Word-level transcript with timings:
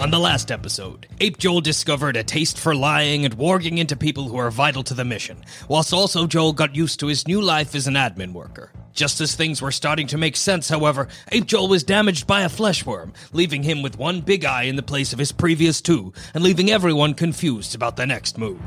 On 0.00 0.10
the 0.12 0.18
last 0.18 0.50
episode, 0.50 1.06
Ape 1.20 1.36
Joel 1.36 1.60
discovered 1.60 2.16
a 2.16 2.24
taste 2.24 2.58
for 2.58 2.74
lying 2.74 3.24
and 3.26 3.36
warging 3.36 3.76
into 3.76 3.94
people 3.94 4.26
who 4.26 4.38
are 4.38 4.50
vital 4.50 4.82
to 4.84 4.94
the 4.94 5.04
mission, 5.04 5.44
whilst 5.68 5.92
also 5.92 6.26
Joel 6.26 6.54
got 6.54 6.74
used 6.74 6.98
to 7.00 7.08
his 7.08 7.28
new 7.28 7.42
life 7.42 7.74
as 7.74 7.86
an 7.86 7.94
admin 7.94 8.32
worker. 8.32 8.72
Just 8.94 9.20
as 9.20 9.34
things 9.34 9.60
were 9.60 9.70
starting 9.70 10.06
to 10.06 10.16
make 10.16 10.34
sense, 10.34 10.68
however, 10.68 11.08
Ape 11.30 11.46
Joel 11.46 11.68
was 11.68 11.84
damaged 11.84 12.26
by 12.26 12.40
a 12.40 12.48
fleshworm, 12.48 13.12
leaving 13.32 13.62
him 13.62 13.82
with 13.82 13.98
one 13.98 14.22
big 14.22 14.44
eye 14.44 14.62
in 14.62 14.76
the 14.76 14.82
place 14.82 15.12
of 15.12 15.18
his 15.18 15.30
previous 15.30 15.80
two, 15.80 16.12
and 16.32 16.42
leaving 16.42 16.70
everyone 16.70 17.12
confused 17.12 17.74
about 17.74 17.96
the 17.96 18.06
next 18.06 18.38
move. 18.38 18.60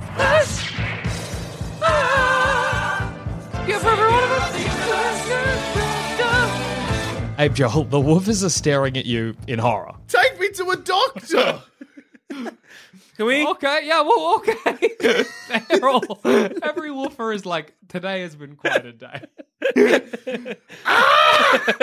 Ape 7.42 7.54
Joel, 7.56 7.86
the 7.86 7.98
woofers 7.98 8.46
are 8.46 8.50
staring 8.50 8.96
at 8.98 9.08
you 9.08 9.36
in 9.48 9.58
horror. 9.58 9.96
Take 10.08 10.40
me 10.40 10.52
to 10.52 10.70
a 10.70 10.78
doctor. 10.78 11.64
Can 12.30 13.26
we? 13.26 13.48
Okay, 13.48 13.80
yeah, 13.88 14.02
well, 14.02 14.36
okay. 14.36 15.26
They're 15.70 15.90
all, 15.90 16.22
every 16.62 16.92
woofer 16.92 17.34
is 17.34 17.44
like, 17.44 17.74
today 17.88 18.22
has 18.22 18.36
been 18.36 18.56
quite 18.58 18.86
a 18.86 18.94
day. 18.94 19.24
Ah! 20.86 21.78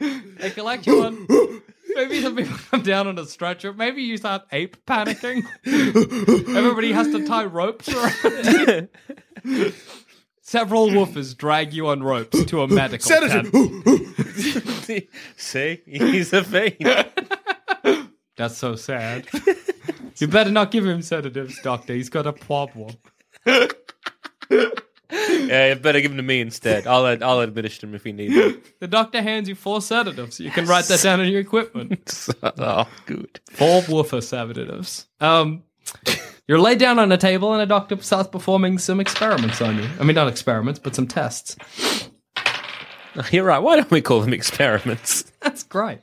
they 0.00 0.50
collect 0.50 0.84
you 0.88 1.04
on. 1.04 1.62
Maybe 1.94 2.20
some 2.20 2.34
people 2.34 2.56
come 2.68 2.82
down 2.82 3.06
on 3.06 3.16
a 3.20 3.24
stretcher. 3.24 3.72
Maybe 3.72 4.02
you 4.02 4.16
start 4.16 4.42
ape 4.50 4.84
panicking. 4.84 5.44
Everybody 5.64 6.90
has 6.90 7.06
to 7.12 7.24
tie 7.24 7.44
ropes 7.44 7.88
around 7.88 8.88
you. 9.44 9.72
Several 10.46 10.86
woofers 10.86 11.36
drag 11.36 11.72
you 11.72 11.88
on 11.88 12.04
ropes 12.04 12.44
to 12.44 12.62
a 12.62 12.68
medical 12.72 13.04
Sedative. 13.04 13.50
tent. 13.50 15.08
See, 15.36 15.80
he's 15.84 16.32
a 16.32 16.44
fiend. 16.44 18.08
That's 18.36 18.56
so 18.56 18.76
sad. 18.76 19.26
You 20.18 20.28
better 20.28 20.52
not 20.52 20.70
give 20.70 20.86
him 20.86 21.02
sedatives, 21.02 21.60
doctor. 21.62 21.94
He's 21.94 22.08
got 22.08 22.28
a 22.28 22.32
problem. 22.32 22.94
yeah, 23.44 23.66
you 24.60 25.74
better 25.80 26.00
give 26.00 26.12
him 26.12 26.16
to 26.16 26.22
me 26.22 26.40
instead. 26.40 26.86
I'll 26.86 27.06
I'll 27.24 27.40
administer 27.40 27.88
him 27.88 27.96
if 27.96 28.04
he 28.04 28.12
needs 28.12 28.36
it. 28.36 28.78
The 28.78 28.86
doctor 28.86 29.22
hands 29.22 29.48
you 29.48 29.56
four 29.56 29.82
sedatives. 29.82 30.38
You 30.38 30.52
can 30.52 30.66
write 30.66 30.84
that 30.84 31.02
down 31.02 31.18
on 31.18 31.26
your 31.26 31.40
equipment. 31.40 32.28
oh, 32.44 32.88
good. 33.06 33.40
Four 33.50 33.82
woofer 33.88 34.20
sedatives. 34.20 35.08
Um, 35.20 35.64
you're 36.46 36.60
laid 36.60 36.78
down 36.78 36.98
on 36.98 37.10
a 37.12 37.16
table, 37.16 37.52
and 37.52 37.62
a 37.62 37.66
doctor 37.66 38.00
starts 38.00 38.28
performing 38.28 38.78
some 38.78 39.00
experiments 39.00 39.60
on 39.60 39.78
you. 39.78 39.88
I 40.00 40.04
mean, 40.04 40.14
not 40.14 40.28
experiments, 40.28 40.78
but 40.78 40.94
some 40.94 41.06
tests. 41.06 41.56
You're 43.30 43.44
right. 43.44 43.58
Why 43.58 43.76
don't 43.76 43.90
we 43.90 44.02
call 44.02 44.20
them 44.20 44.32
experiments? 44.34 45.22
That's 45.40 45.62
great. 45.62 46.00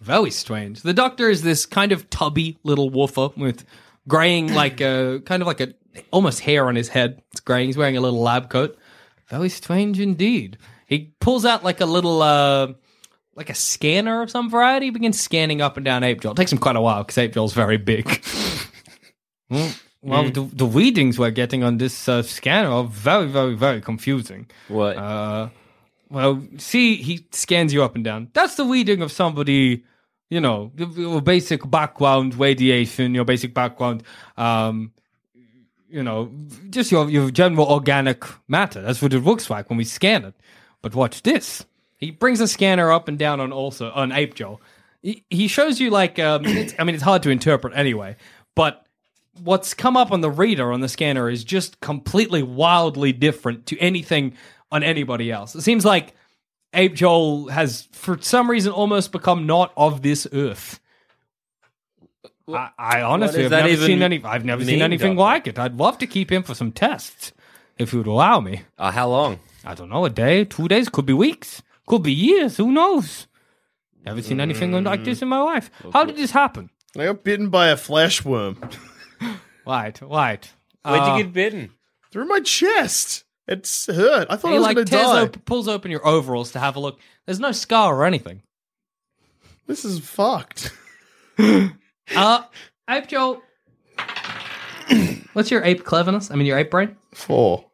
Very 0.00 0.30
strange. 0.30 0.82
The 0.82 0.92
doctor 0.92 1.30
is 1.30 1.42
this 1.42 1.66
kind 1.66 1.92
of 1.92 2.08
tubby 2.10 2.58
little 2.62 2.90
woofer 2.90 3.30
with 3.36 3.64
graying, 4.06 4.52
like 4.54 4.80
a 4.80 5.20
kind 5.24 5.42
of 5.42 5.46
like 5.46 5.60
a 5.60 5.72
almost 6.10 6.40
hair 6.40 6.68
on 6.68 6.76
his 6.76 6.88
head. 6.88 7.22
It's 7.32 7.40
graying. 7.40 7.66
He's 7.66 7.76
wearing 7.76 7.96
a 7.96 8.00
little 8.00 8.20
lab 8.20 8.50
coat. 8.50 8.78
Very 9.28 9.48
strange 9.48 9.98
indeed. 9.98 10.58
He 10.86 11.14
pulls 11.20 11.44
out 11.44 11.64
like 11.64 11.80
a 11.80 11.86
little, 11.86 12.22
uh, 12.22 12.74
like 13.36 13.50
a 13.50 13.54
scanner 13.54 14.22
of 14.22 14.30
some 14.30 14.50
variety. 14.50 14.86
He 14.86 14.90
begins 14.90 15.20
scanning 15.20 15.60
up 15.60 15.76
and 15.76 15.84
down 15.84 16.02
Ape 16.02 16.22
Joel. 16.22 16.32
It 16.32 16.36
takes 16.36 16.50
him 16.52 16.58
quite 16.58 16.74
a 16.76 16.80
while 16.80 17.02
because 17.04 17.18
Ape 17.18 17.32
Joel's 17.34 17.52
very 17.52 17.76
big. 17.76 18.24
well, 19.50 19.70
well, 20.02 20.30
the, 20.30 20.40
the 20.52 20.66
readings 20.66 21.18
we're 21.18 21.30
getting 21.30 21.62
on 21.62 21.78
this 21.78 22.08
uh, 22.08 22.22
scanner 22.22 22.70
are 22.70 22.84
very, 22.84 23.26
very, 23.28 23.54
very 23.54 23.80
confusing. 23.80 24.46
What? 24.68 24.96
Uh, 24.96 25.48
well, 26.08 26.42
see, 26.56 26.96
he 26.96 27.26
scans 27.32 27.72
you 27.72 27.82
up 27.84 27.94
and 27.94 28.04
down. 28.04 28.30
That's 28.32 28.54
the 28.54 28.64
reading 28.64 29.02
of 29.02 29.12
somebody, 29.12 29.84
you 30.30 30.40
know, 30.40 30.72
your- 30.76 30.90
your 30.90 31.20
basic 31.20 31.68
background 31.70 32.38
radiation, 32.38 33.14
your 33.14 33.24
basic 33.24 33.52
background, 33.52 34.02
um, 34.36 34.92
you 35.88 36.02
know, 36.02 36.32
just 36.70 36.90
your, 36.90 37.08
your 37.10 37.30
general 37.30 37.66
organic 37.66 38.24
matter. 38.48 38.80
That's 38.82 39.02
what 39.02 39.12
it 39.12 39.20
looks 39.20 39.50
like 39.50 39.68
when 39.68 39.76
we 39.76 39.84
scan 39.84 40.24
it. 40.24 40.34
But 40.82 40.94
watch 40.94 41.22
this. 41.22 41.64
He 41.96 42.10
brings 42.10 42.38
the 42.38 42.48
scanner 42.48 42.92
up 42.92 43.08
and 43.08 43.18
down 43.18 43.40
on 43.40 43.52
also 43.52 43.90
on 43.90 44.12
Ape 44.12 44.34
Joe. 44.34 44.60
He, 45.02 45.24
he 45.30 45.48
shows 45.48 45.80
you 45.80 45.90
like, 45.90 46.18
um, 46.18 46.44
it's, 46.46 46.74
I 46.78 46.84
mean, 46.84 46.94
it's 46.94 47.04
hard 47.04 47.22
to 47.24 47.30
interpret 47.30 47.74
anyway, 47.76 48.16
but 48.54 48.86
what's 49.42 49.74
come 49.74 49.96
up 49.96 50.12
on 50.12 50.20
the 50.20 50.30
reader 50.30 50.72
on 50.72 50.80
the 50.80 50.88
scanner 50.88 51.28
is 51.28 51.44
just 51.44 51.80
completely 51.80 52.42
wildly 52.42 53.12
different 53.12 53.66
to 53.66 53.78
anything 53.78 54.34
on 54.70 54.82
anybody 54.82 55.30
else. 55.30 55.54
It 55.54 55.62
seems 55.62 55.84
like 55.84 56.14
Ape 56.72 56.94
Joel 56.94 57.48
has, 57.48 57.88
for 57.92 58.20
some 58.20 58.50
reason, 58.50 58.72
almost 58.72 59.12
become 59.12 59.46
not 59.46 59.72
of 59.76 60.02
this 60.02 60.26
earth. 60.32 60.80
I, 62.48 62.70
I 62.78 63.02
honestly 63.02 63.42
have 63.42 63.52
never 63.52 63.76
seen 63.76 64.02
any. 64.02 64.22
I've 64.22 64.44
never 64.44 64.64
seen 64.64 64.82
anything 64.82 65.16
Doctor? 65.16 65.20
like 65.20 65.46
it. 65.48 65.58
I'd 65.58 65.76
love 65.76 65.98
to 65.98 66.06
keep 66.06 66.30
him 66.30 66.42
for 66.42 66.54
some 66.54 66.70
tests, 66.70 67.32
if 67.76 67.92
you 67.92 67.98
would 67.98 68.06
allow 68.06 68.40
me. 68.40 68.62
Uh, 68.78 68.92
how 68.92 69.08
long? 69.08 69.40
I 69.64 69.74
don't 69.74 69.88
know, 69.88 70.04
a 70.04 70.10
day, 70.10 70.44
two 70.44 70.68
days, 70.68 70.88
could 70.88 71.06
be 71.06 71.12
weeks, 71.12 71.60
could 71.86 72.02
be 72.02 72.12
years. 72.12 72.56
Who 72.56 72.72
knows? 72.72 73.26
Never 74.04 74.22
seen 74.22 74.40
anything 74.40 74.72
like 74.84 75.04
this 75.04 75.22
in 75.22 75.28
my 75.28 75.40
life. 75.40 75.70
How 75.92 76.04
did 76.04 76.16
this 76.16 76.30
happen? 76.30 76.70
I 76.96 77.04
got 77.06 77.24
bitten 77.24 77.48
by 77.50 77.68
a 77.68 77.76
flesh 77.76 78.24
worm 78.24 78.58
Right, 79.66 80.00
right. 80.00 80.48
Where'd 80.82 81.00
Uh, 81.00 81.16
you 81.16 81.24
get 81.24 81.32
bitten? 81.32 81.70
through 82.12 82.26
my 82.26 82.40
chest. 82.40 83.24
It's 83.48 83.86
hurt. 83.86 84.28
I 84.30 84.36
thought 84.36 84.48
He 84.48 84.54
I 84.54 84.58
was 84.58 84.66
like 84.66 84.74
going 84.76 84.86
to 84.86 84.90
tears 84.90 85.06
die. 85.06 85.22
op- 85.22 85.44
pulls 85.44 85.68
open 85.68 85.90
your 85.90 86.06
overalls 86.06 86.52
to 86.52 86.58
have 86.60 86.76
a 86.76 86.80
look. 86.80 86.98
There's 87.26 87.40
no 87.40 87.52
scar 87.52 87.94
or 87.96 88.04
anything. 88.04 88.42
This 89.66 89.84
is 89.84 89.98
fucked. 90.00 90.72
Uh, 92.14 92.44
Ape 92.88 93.08
Joel. 93.08 93.42
What's 95.32 95.50
your 95.50 95.64
ape 95.64 95.84
cleverness? 95.84 96.30
I 96.30 96.36
mean, 96.36 96.46
your 96.46 96.56
ape 96.56 96.70
brain. 96.70 96.96
Four. 97.12 97.64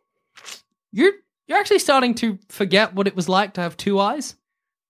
You're 0.91 1.13
you're 1.47 1.59
actually 1.59 1.79
starting 1.79 2.15
to 2.17 2.39
forget 2.49 2.95
what 2.95 3.07
it 3.07 3.17
was 3.17 3.29
like 3.29 3.55
to 3.55 3.61
have 3.61 3.77
two 3.77 3.99
eyes. 4.01 4.37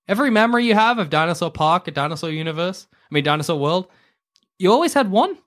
Every 0.09 0.31
memory 0.31 0.67
you 0.67 0.75
have 0.75 0.99
of 0.99 1.11
Dinosaur 1.11 1.51
Park, 1.51 1.89
a 1.89 1.91
Dinosaur 1.91 2.31
Universe, 2.31 2.87
I 2.93 3.15
mean 3.15 3.25
Dinosaur 3.25 3.59
World, 3.59 3.87
you 4.59 4.71
always 4.71 4.95
had 4.95 5.11
one. 5.11 5.39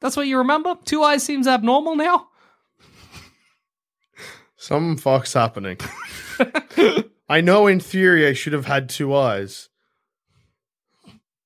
That's 0.00 0.16
what 0.16 0.26
you 0.26 0.38
remember. 0.38 0.76
Two 0.84 1.02
eyes 1.02 1.22
seems 1.22 1.46
abnormal 1.46 1.96
now. 1.96 2.28
Some 4.56 4.96
fuck's 4.96 5.32
happening. 5.32 5.78
I 7.28 7.40
know 7.40 7.66
in 7.66 7.80
theory 7.80 8.26
I 8.26 8.32
should 8.32 8.52
have 8.52 8.66
had 8.66 8.88
two 8.88 9.14
eyes, 9.14 9.68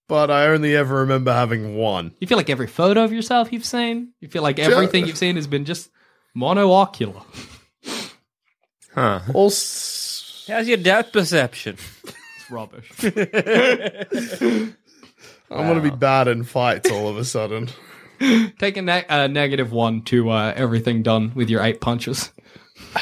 but 0.08 0.30
I 0.30 0.46
only 0.46 0.76
ever 0.76 0.96
remember 0.96 1.32
having 1.32 1.76
one. 1.76 2.14
You 2.20 2.26
feel 2.26 2.36
like 2.36 2.50
every 2.50 2.66
photo 2.66 3.02
of 3.02 3.12
yourself 3.12 3.52
you've 3.52 3.64
seen. 3.64 4.12
You 4.20 4.28
feel 4.28 4.42
like 4.42 4.58
everything 4.58 5.06
you've 5.06 5.18
seen 5.18 5.36
has 5.36 5.46
been 5.46 5.64
just 5.64 5.90
monoocular. 6.36 7.22
Huh. 8.94 9.20
All 9.34 9.46
s- 9.48 10.44
How's 10.48 10.68
your 10.68 10.76
depth 10.76 11.12
perception? 11.12 11.76
It's 12.04 12.50
rubbish. 12.50 12.90
I'm 15.50 15.66
going 15.66 15.82
to 15.82 15.90
be 15.90 15.90
bad 15.96 16.28
in 16.28 16.44
fights 16.44 16.90
all 16.90 17.08
of 17.08 17.16
a 17.16 17.24
sudden. 17.24 17.68
Take 18.58 18.76
a 18.76 18.82
ne- 18.82 19.06
uh, 19.06 19.26
negative 19.26 19.72
one 19.72 20.02
to 20.04 20.30
uh, 20.30 20.52
everything 20.56 21.02
done 21.02 21.32
with 21.34 21.50
your 21.50 21.62
eight 21.62 21.80
punches. 21.80 22.30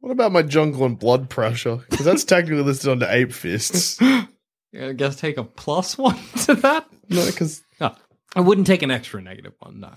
What 0.00 0.10
about 0.12 0.32
my 0.32 0.42
jungle 0.42 0.84
and 0.84 0.98
blood 0.98 1.30
pressure? 1.30 1.76
Because 1.88 2.04
that's 2.04 2.24
technically 2.24 2.62
listed 2.62 2.90
under 2.90 3.06
ape 3.08 3.32
fists. 3.32 3.98
I 4.02 4.92
guess 4.94 5.16
take 5.16 5.38
a 5.38 5.44
plus 5.44 5.96
one 5.96 6.18
to 6.44 6.56
that. 6.56 6.86
No, 7.08 7.24
because 7.24 7.62
No, 7.80 7.94
I 8.36 8.40
wouldn't 8.40 8.66
take 8.66 8.82
an 8.82 8.90
extra 8.90 9.22
negative 9.22 9.54
one. 9.60 9.80
No, 9.80 9.92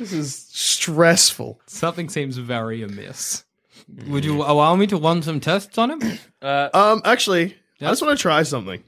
this 0.00 0.12
is 0.12 0.34
stressful. 0.50 1.60
something 1.66 2.08
seems 2.08 2.36
very 2.38 2.82
amiss. 2.82 3.44
Would 4.08 4.24
you 4.24 4.42
allow 4.42 4.74
me 4.74 4.86
to 4.88 4.96
run 4.96 5.22
some 5.22 5.40
tests 5.40 5.78
on 5.78 5.90
him? 6.00 6.18
Um, 6.42 7.02
actually, 7.04 7.54
I 7.82 7.90
just 7.90 8.00
want 8.00 8.16
to 8.16 8.20
try 8.22 8.42
something. 8.44 8.82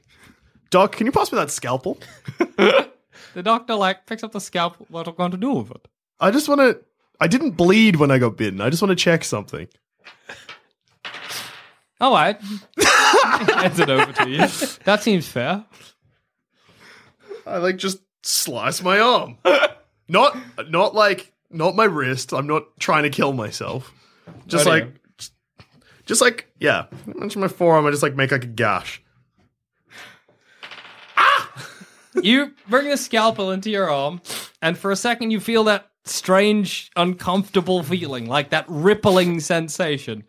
Doc, 0.71 0.93
can 0.93 1.05
you 1.07 1.13
pass 1.13 1.31
me 1.31 1.37
that 1.37 1.51
scalpel? 1.51 1.99
The 3.35 3.43
doctor 3.43 3.75
like 3.75 4.07
picks 4.07 4.23
up 4.23 4.33
the 4.33 4.41
scalpel. 4.41 4.87
What 4.91 5.07
are 5.07 5.11
you 5.11 5.17
going 5.17 5.31
to 5.31 5.37
do 5.37 5.53
with 5.53 5.71
it? 5.71 5.89
I 6.21 6.31
just 6.31 6.49
want 6.49 6.61
to. 6.61 6.81
I 7.21 7.27
didn't 7.29 7.53
bleed 7.53 7.97
when 7.97 8.11
I 8.11 8.19
got 8.19 8.37
bitten. 8.37 8.61
I 8.61 8.69
just 8.69 8.83
want 8.83 8.91
to 8.91 8.97
check 8.97 9.25
something. 9.25 9.69
All 12.01 12.13
right, 12.13 12.39
hands 12.81 13.79
it 13.79 13.89
over 13.89 14.13
to 14.13 14.29
you. 14.29 14.39
That 14.85 15.03
seems 15.03 15.29
fair. 15.29 15.65
I 17.47 17.59
like 17.59 17.77
just 17.77 17.99
slice 18.23 18.83
my 18.83 18.99
arm. 18.99 19.39
not, 20.13 20.71
not 20.71 20.95
like, 20.95 21.33
not 21.51 21.75
my 21.75 21.85
wrist. 21.85 22.33
I'm 22.33 22.47
not 22.47 22.65
trying 22.79 23.05
to 23.05 23.11
kill 23.11 23.33
myself. 23.33 23.93
Just 24.47 24.67
like, 24.67 24.89
just, 25.17 25.33
just 26.07 26.21
like, 26.21 26.53
yeah. 26.61 26.87
Mention 27.07 27.41
my 27.41 27.49
forearm. 27.49 27.87
I 27.87 27.91
just 27.91 28.03
like 28.03 28.15
make 28.15 28.31
like 28.31 28.45
a 28.45 28.49
gash. 28.49 29.03
Ah! 31.17 31.51
You 32.23 32.53
bring 32.69 32.89
the 32.89 32.97
scalpel 32.97 33.51
into 33.51 33.71
your 33.71 33.91
arm, 33.91 34.21
and 34.61 34.77
for 34.77 34.91
a 34.91 34.97
second 34.97 35.31
you 35.31 35.41
feel 35.41 35.65
that 35.65 35.91
strange, 36.05 36.91
uncomfortable 36.97 37.83
feeling, 37.83 38.27
like 38.27 38.51
that 38.51 38.67
rippling 38.69 39.41
sensation. 39.41 40.25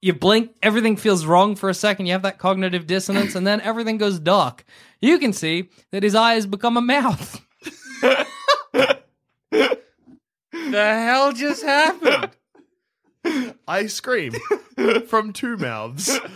You 0.00 0.14
blink, 0.14 0.54
everything 0.62 0.96
feels 0.96 1.26
wrong 1.26 1.56
for 1.56 1.68
a 1.68 1.74
second. 1.74 2.06
You 2.06 2.12
have 2.12 2.22
that 2.22 2.38
cognitive 2.38 2.86
dissonance, 2.86 3.34
and 3.34 3.46
then 3.46 3.60
everything 3.60 3.98
goes 3.98 4.18
dark. 4.18 4.64
You 5.00 5.18
can 5.18 5.32
see 5.32 5.70
that 5.90 6.04
his 6.04 6.14
eye 6.14 6.34
has 6.34 6.46
become 6.46 6.76
a 6.76 6.80
mouth. 6.80 7.44
the 9.50 9.78
hell 10.52 11.32
just 11.32 11.62
happened? 11.62 12.30
I 13.68 13.86
scream 13.86 14.34
from 15.06 15.32
two 15.32 15.56
mouths. 15.56 16.18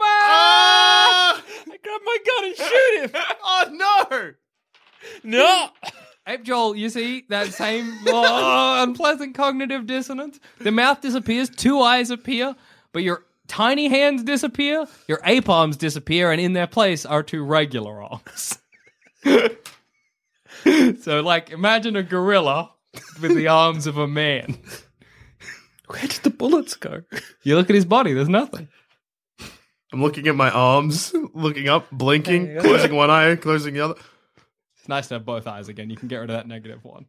Ah! 0.00 1.42
I 1.42 1.76
grab 1.82 2.00
my 2.04 2.18
gun 2.24 2.44
and 2.44 2.56
shoot 2.56 3.00
him. 3.02 3.10
Oh 3.42 3.68
no! 3.72 4.32
No. 5.24 5.68
Ape 6.28 6.44
Joel, 6.44 6.76
you 6.76 6.88
see 6.88 7.24
that 7.30 7.52
same 7.52 7.92
oh, 8.06 8.82
unpleasant 8.82 9.34
cognitive 9.34 9.86
dissonance? 9.86 10.38
The 10.60 10.70
mouth 10.70 11.00
disappears, 11.00 11.50
two 11.50 11.80
eyes 11.80 12.10
appear, 12.10 12.54
but 12.92 13.02
your 13.02 13.24
tiny 13.48 13.88
hands 13.88 14.22
disappear, 14.22 14.86
your 15.08 15.20
ape 15.24 15.48
arms 15.48 15.76
disappear, 15.76 16.30
and 16.30 16.40
in 16.40 16.52
their 16.52 16.68
place 16.68 17.04
are 17.04 17.24
two 17.24 17.42
regular 17.42 18.00
arms. 18.02 18.58
so, 21.00 21.20
like, 21.22 21.50
imagine 21.50 21.96
a 21.96 22.02
gorilla 22.02 22.72
with 23.20 23.34
the 23.36 23.48
arms 23.48 23.86
of 23.86 23.98
a 23.98 24.06
man. 24.08 24.58
Where 25.86 26.02
did 26.02 26.20
the 26.22 26.30
bullets 26.30 26.74
go? 26.74 27.02
You 27.42 27.56
look 27.56 27.70
at 27.70 27.74
his 27.74 27.84
body, 27.86 28.12
there's 28.12 28.28
nothing. 28.28 28.68
I'm 29.92 30.02
looking 30.02 30.26
at 30.28 30.36
my 30.36 30.50
arms, 30.50 31.14
looking 31.34 31.68
up, 31.68 31.90
blinking, 31.90 32.58
closing 32.60 32.94
one 32.94 33.10
eye, 33.10 33.36
closing 33.36 33.72
the 33.74 33.80
other. 33.80 33.94
It's 34.78 34.88
nice 34.88 35.08
to 35.08 35.14
have 35.14 35.24
both 35.24 35.46
eyes 35.46 35.68
again. 35.68 35.88
You 35.88 35.96
can 35.96 36.08
get 36.08 36.18
rid 36.18 36.28
of 36.30 36.36
that 36.36 36.46
negative 36.46 36.84
one. 36.84 37.06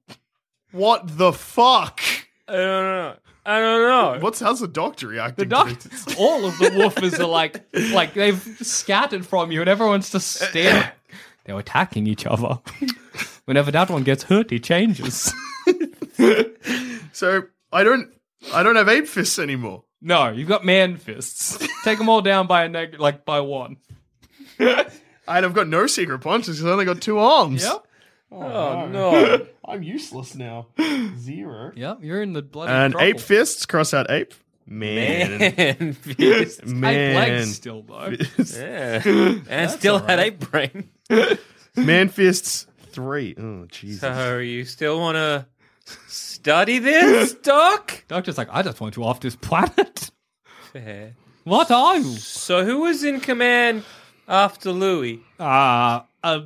What 0.71 1.17
the 1.17 1.33
fuck? 1.33 1.99
I 2.47 2.53
don't 2.53 2.61
know. 2.85 3.15
I 3.45 3.59
don't 3.59 3.81
know. 3.89 4.19
What's 4.23 4.39
how's 4.39 4.59
the 4.59 4.67
doctor 4.67 5.07
The 5.07 5.13
reacting? 5.13 5.49
doc- 5.49 5.77
to 5.79 5.89
this? 5.89 6.15
all 6.17 6.45
of 6.45 6.57
the 6.59 6.65
woofers 6.69 7.19
are 7.19 7.25
like, 7.27 7.65
like 7.91 8.13
they've 8.13 8.41
scattered 8.61 9.25
from 9.25 9.51
you, 9.51 9.59
and 9.61 9.69
everyone's 9.69 10.09
just 10.09 10.31
staring. 10.49 10.87
They're 11.49 11.57
attacking 11.57 12.05
each 12.05 12.27
other. 12.27 12.59
Whenever 13.45 13.71
that 13.71 13.89
one 13.89 14.03
gets 14.03 14.21
hurt, 14.21 14.51
he 14.51 14.59
changes. 14.59 15.33
So 17.11 17.43
I 17.73 17.83
don't, 17.83 18.13
I 18.53 18.61
don't 18.61 18.75
have 18.75 18.87
ape 18.87 19.07
fists 19.07 19.39
anymore. 19.39 19.83
No, 19.99 20.29
you've 20.29 20.47
got 20.47 20.63
man 20.63 20.95
fists. 20.97 21.57
Take 21.83 21.97
them 21.97 22.07
all 22.07 22.21
down 22.21 22.45
by 22.45 22.63
a 22.65 22.69
neg- 22.69 22.99
like 22.99 23.25
by 23.25 23.41
one. 23.41 23.77
And 24.59 24.85
I've 25.27 25.53
got 25.55 25.67
no 25.67 25.87
secret 25.87 26.19
punches 26.19 26.57
because 26.57 26.69
I 26.69 26.71
only 26.71 26.85
got 26.85 27.01
two 27.01 27.17
arms. 27.17 27.63
Yep. 27.63 27.83
Oh, 28.31 28.41
oh 28.43 28.87
no. 28.87 29.47
I'm 29.65 29.81
useless 29.83 30.35
now. 30.35 30.67
Zero. 31.17 31.71
Yep. 31.75 31.97
You're 32.03 32.21
in 32.21 32.33
the 32.33 32.43
bloody 32.43 32.71
And 32.71 32.93
trouble. 32.93 33.07
ape 33.07 33.19
fists, 33.19 33.65
cross 33.65 33.93
out 33.93 34.09
ape. 34.11 34.33
Man. 34.69 35.39
Man, 35.39 35.93
fist. 35.93 36.61
Eight 36.63 36.67
Man. 36.73 37.15
legs 37.15 37.55
still 37.55 37.81
though. 37.81 38.13
yeah. 38.55 39.01
And 39.49 39.71
still 39.71 39.99
had 39.99 40.19
ape 40.19 40.39
brain. 40.39 40.89
Man 41.75 42.09
fists 42.09 42.67
three. 42.91 43.35
Oh 43.37 43.65
Jesus. 43.67 44.01
So 44.01 44.37
you 44.39 44.65
still 44.65 44.99
want 44.99 45.15
to 45.15 45.45
study 46.07 46.79
this, 46.79 47.33
Doc? 47.33 48.03
Doctor's 48.07 48.37
like, 48.37 48.49
I 48.51 48.61
just 48.61 48.79
want 48.79 48.95
you 48.95 49.03
off 49.03 49.19
this 49.19 49.35
planet. 49.35 50.11
Fair. 50.71 51.15
What 51.45 51.71
are 51.71 51.97
you? 51.97 52.03
So 52.17 52.63
who 52.63 52.81
was 52.81 53.03
in 53.03 53.21
command 53.21 53.83
after 54.27 54.71
Louis? 54.71 55.19
Uh, 55.39 56.01
a 56.23 56.43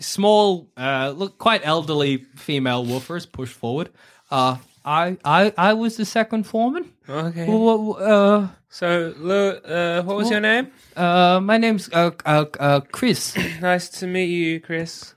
small, 0.00 0.68
uh, 0.76 1.12
look 1.16 1.38
quite 1.38 1.60
elderly 1.64 2.16
female 2.36 2.84
woofers 2.84 3.30
push 3.30 3.50
forward. 3.52 3.90
Uh, 4.30 4.56
I, 4.84 5.18
I, 5.24 5.52
I 5.56 5.72
was 5.74 5.96
the 5.96 6.04
second 6.04 6.44
foreman. 6.44 6.90
Okay. 7.08 7.46
Well, 7.46 7.96
uh, 8.00 8.48
So, 8.68 9.10
uh, 9.12 10.02
what 10.02 10.16
was 10.16 10.30
your 10.30 10.40
name? 10.40 10.68
uh, 10.96 11.40
my 11.42 11.58
name's 11.58 11.90
uh, 11.92 12.10
uh, 12.24 12.46
uh, 12.58 12.80
Chris. 12.92 13.36
Nice 13.60 13.88
to 14.00 14.06
meet 14.06 14.26
you, 14.30 14.60
Chris. 14.60 15.14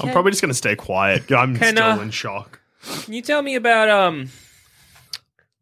I'm 0.00 0.10
probably 0.12 0.30
just 0.30 0.42
gonna 0.42 0.54
stay 0.54 0.76
quiet. 0.76 1.30
I'm 1.32 1.56
Can, 1.56 1.74
still 1.74 1.84
uh, 1.84 2.00
in 2.00 2.10
shock. 2.10 2.60
Can 3.04 3.14
you 3.14 3.22
tell 3.22 3.42
me 3.42 3.56
about 3.56 3.88
um 3.88 4.28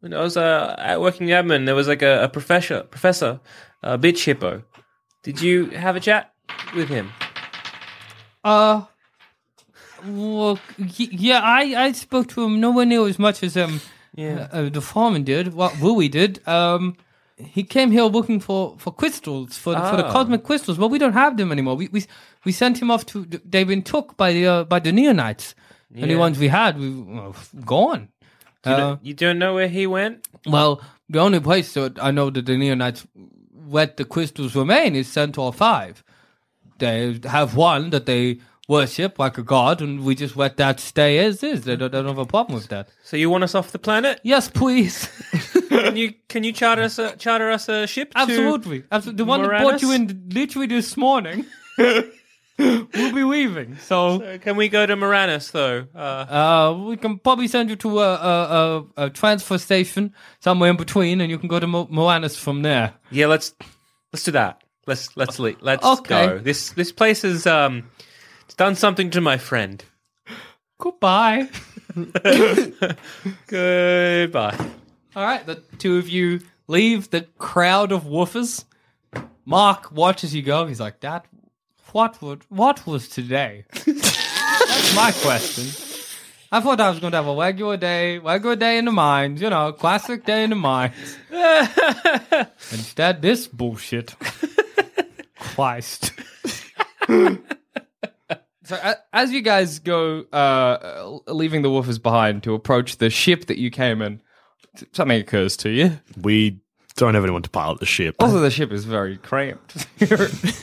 when 0.01 0.13
I 0.13 0.21
was 0.21 0.37
uh, 0.37 0.75
at 0.77 1.01
working 1.01 1.27
admin? 1.27 1.65
There 1.65 1.73
was 1.75 1.87
like 1.87 2.03
a, 2.03 2.23
a 2.25 2.29
professor, 2.29 2.83
professor, 2.83 3.39
uh, 3.83 3.97
bitch 3.97 4.25
hippo. 4.25 4.63
Did 5.23 5.41
you 5.41 5.71
have 5.71 5.95
a 5.95 5.99
chat 5.99 6.33
with 6.75 6.87
him? 6.89 7.11
Uh, 8.43 8.83
well, 10.07 10.59
yeah, 10.77 11.39
I, 11.43 11.85
I 11.87 11.91
spoke 11.93 12.27
to 12.29 12.43
him 12.43 12.59
nowhere 12.59 12.85
near 12.85 13.07
as 13.07 13.17
much 13.19 13.43
as 13.43 13.55
um, 13.57 13.81
Yeah. 14.15 14.47
uh, 14.51 14.69
the 14.69 14.81
foreman 14.81 15.23
did. 15.23 15.53
What 15.53 15.79
Louis 15.81 16.09
did. 16.09 16.45
Um, 16.47 16.95
he 17.37 17.63
came 17.63 17.91
here 17.91 18.03
looking 18.03 18.39
for, 18.39 18.75
for 18.79 18.91
crystals 18.91 19.57
for 19.57 19.73
the, 19.73 19.81
for 19.89 19.95
the 19.97 20.05
Ah. 20.07 20.11
cosmic 20.11 20.43
crystals. 20.43 20.77
Well, 20.79 20.89
we 20.89 20.97
don't 20.97 21.13
have 21.13 21.37
them 21.37 21.51
anymore. 21.51 21.75
We 21.75 21.87
we 21.89 22.03
we 22.45 22.51
sent 22.51 22.81
him 22.81 22.89
off 22.89 23.05
to. 23.07 23.25
They've 23.25 23.67
been 23.67 23.83
took 23.83 24.17
by 24.17 24.33
the 24.33 24.47
uh, 24.47 24.63
by 24.63 24.79
the 24.79 24.91
neonites. 24.91 25.53
Any 25.95 26.13
Yeah. 26.13 26.19
ones 26.19 26.39
we 26.39 26.47
had, 26.47 26.79
we 26.79 26.89
well, 26.89 27.35
gone. 27.63 28.09
You, 28.65 28.71
Uh, 28.73 28.77
don't, 28.77 29.05
you 29.05 29.13
don't 29.13 29.37
know 29.39 29.53
where 29.53 29.67
he 29.69 29.85
went? 29.87 30.27
well, 30.47 30.81
the 31.09 31.19
only 31.19 31.39
place 31.39 31.73
that 31.73 31.97
I 32.03 32.11
know 32.11 32.29
that 32.31 32.45
the 32.45 32.53
neonites 32.57 33.05
let 33.69 33.97
the 33.97 34.03
crystals 34.05 34.55
remain 34.55 34.95
is 34.95 35.07
Centaur 35.07 35.53
Five. 35.53 36.03
They 36.79 37.19
have 37.25 37.55
one 37.55 37.89
that 37.91 38.05
they 38.05 38.39
worship 38.67 39.17
like 39.19 39.37
a 39.37 39.43
god, 39.43 39.81
and 39.81 40.03
we 40.03 40.13
just 40.15 40.35
let 40.35 40.57
that 40.57 40.79
stay 40.79 41.17
as 41.19 41.41
is. 41.43 41.63
They 41.63 41.75
don't, 41.75 41.91
they 41.91 41.99
don't 41.99 42.07
have 42.07 42.17
a 42.17 42.25
problem 42.25 42.55
with 42.55 42.67
that. 42.67 42.89
So 43.03 43.15
you 43.17 43.29
want 43.29 43.43
us 43.43 43.55
off 43.55 43.71
the 43.71 43.79
planet? 43.79 44.19
Yes, 44.23 44.49
please. 44.49 45.09
Can 45.69 45.95
you 45.97 46.13
can 46.29 46.43
you 46.43 46.53
charter 46.53 46.81
us 46.83 46.97
a 46.97 47.15
charter 47.17 47.51
us 47.51 47.67
a 47.69 47.85
ship? 47.87 48.13
to- 48.13 48.19
Absolutely. 48.19 48.83
Absolutely. 48.91 49.17
The 49.17 49.25
one 49.25 49.41
that 49.41 49.49
brought 49.61 49.81
you 49.81 49.91
in 49.91 50.29
literally 50.33 50.65
this 50.67 50.95
morning. 50.97 51.45
we'll 51.77 53.13
be 53.13 53.23
leaving. 53.23 53.77
So 53.77 54.21
Uh, 54.23 54.37
Can 54.39 54.55
we 54.55 54.69
go 54.69 54.85
to 54.85 54.95
Moranis 54.95 55.51
though? 55.51 55.85
Uh, 55.93 55.97
uh, 55.99 56.83
we 56.87 56.97
can 56.97 57.19
probably 57.19 57.47
send 57.47 57.69
you 57.69 57.75
to 57.77 57.99
a, 57.99 58.13
a, 58.15 58.37
a, 58.97 59.05
a 59.05 59.09
transfer 59.09 59.57
station 59.57 60.13
somewhere 60.39 60.69
in 60.71 60.77
between, 60.77 61.21
and 61.21 61.29
you 61.29 61.37
can 61.37 61.47
go 61.49 61.59
to 61.59 61.67
Mo- 61.67 61.87
Moanus 61.87 62.37
from 62.39 62.61
there. 62.63 62.93
yeah, 63.11 63.27
let's 63.27 63.53
let's 64.13 64.23
do 64.23 64.31
that. 64.31 64.63
Let's 64.87 65.15
let's 65.17 65.37
le- 65.37 65.55
let's 65.61 65.85
Okay. 65.85 66.27
go. 66.27 66.39
This 66.39 66.71
this 66.71 66.91
place 66.93 67.23
is 67.23 67.45
um 67.45 67.83
it's 68.47 68.55
done 68.55 68.75
something 68.75 69.09
to 69.09 69.19
my 69.19 69.37
friend. 69.37 69.83
Goodbye. 70.79 71.49
Goodbye. 73.47 74.57
All 75.17 75.23
right, 75.25 75.45
the 75.45 75.61
two 75.77 75.97
of 75.97 76.07
you 76.07 76.39
leave 76.67 77.09
the 77.09 77.27
crowd 77.37 77.91
of 77.91 78.05
woofers. 78.05 78.63
Mark 79.43 79.91
watches 79.91 80.33
you 80.33 80.43
go. 80.43 80.65
He's 80.65 80.79
like, 80.79 81.01
"That, 81.01 81.25
what 81.91 82.21
would, 82.21 82.43
what 82.47 82.87
was 82.87 83.09
today?" 83.09 83.65
That's 83.73 84.95
my 84.95 85.11
question. 85.11 85.65
I 86.49 86.61
thought 86.61 86.79
I 86.79 86.89
was 86.89 86.99
going 86.99 87.11
to 87.11 87.17
have 87.17 87.27
a 87.27 87.35
regular 87.35 87.75
day, 87.75 88.19
regular 88.19 88.55
day 88.55 88.77
in 88.77 88.85
the 88.85 88.93
mines, 88.93 89.41
you 89.41 89.49
know, 89.49 89.73
classic 89.73 90.23
day 90.23 90.45
in 90.45 90.51
the 90.51 90.55
mines. 90.55 91.17
Instead, 92.71 93.21
this 93.21 93.47
bullshit. 93.47 94.15
Christ. 95.37 96.13
So 98.67 98.93
as 99.13 99.31
you 99.31 99.41
guys 99.41 99.79
go, 99.79 100.25
uh, 100.33 100.35
uh, 100.35 101.33
leaving 101.33 101.61
the 101.61 101.69
woofers 101.69 102.01
behind 102.01 102.43
to 102.43 102.53
approach 102.53 102.97
the 102.97 103.09
ship 103.09 103.45
that 103.45 103.57
you 103.57 103.71
came 103.71 104.01
in, 104.01 104.21
something 104.91 105.19
occurs 105.19 105.55
to 105.57 105.69
you. 105.69 105.99
We 106.21 106.59
don't 106.97 107.13
have 107.13 107.23
anyone 107.23 107.43
to 107.43 107.49
pilot 107.49 107.79
the 107.79 107.85
ship. 107.85 108.15
Also, 108.19 108.41
the 108.41 108.51
ship 108.51 108.73
is 108.73 108.83
very 108.83 109.17
cramped. 109.17 109.87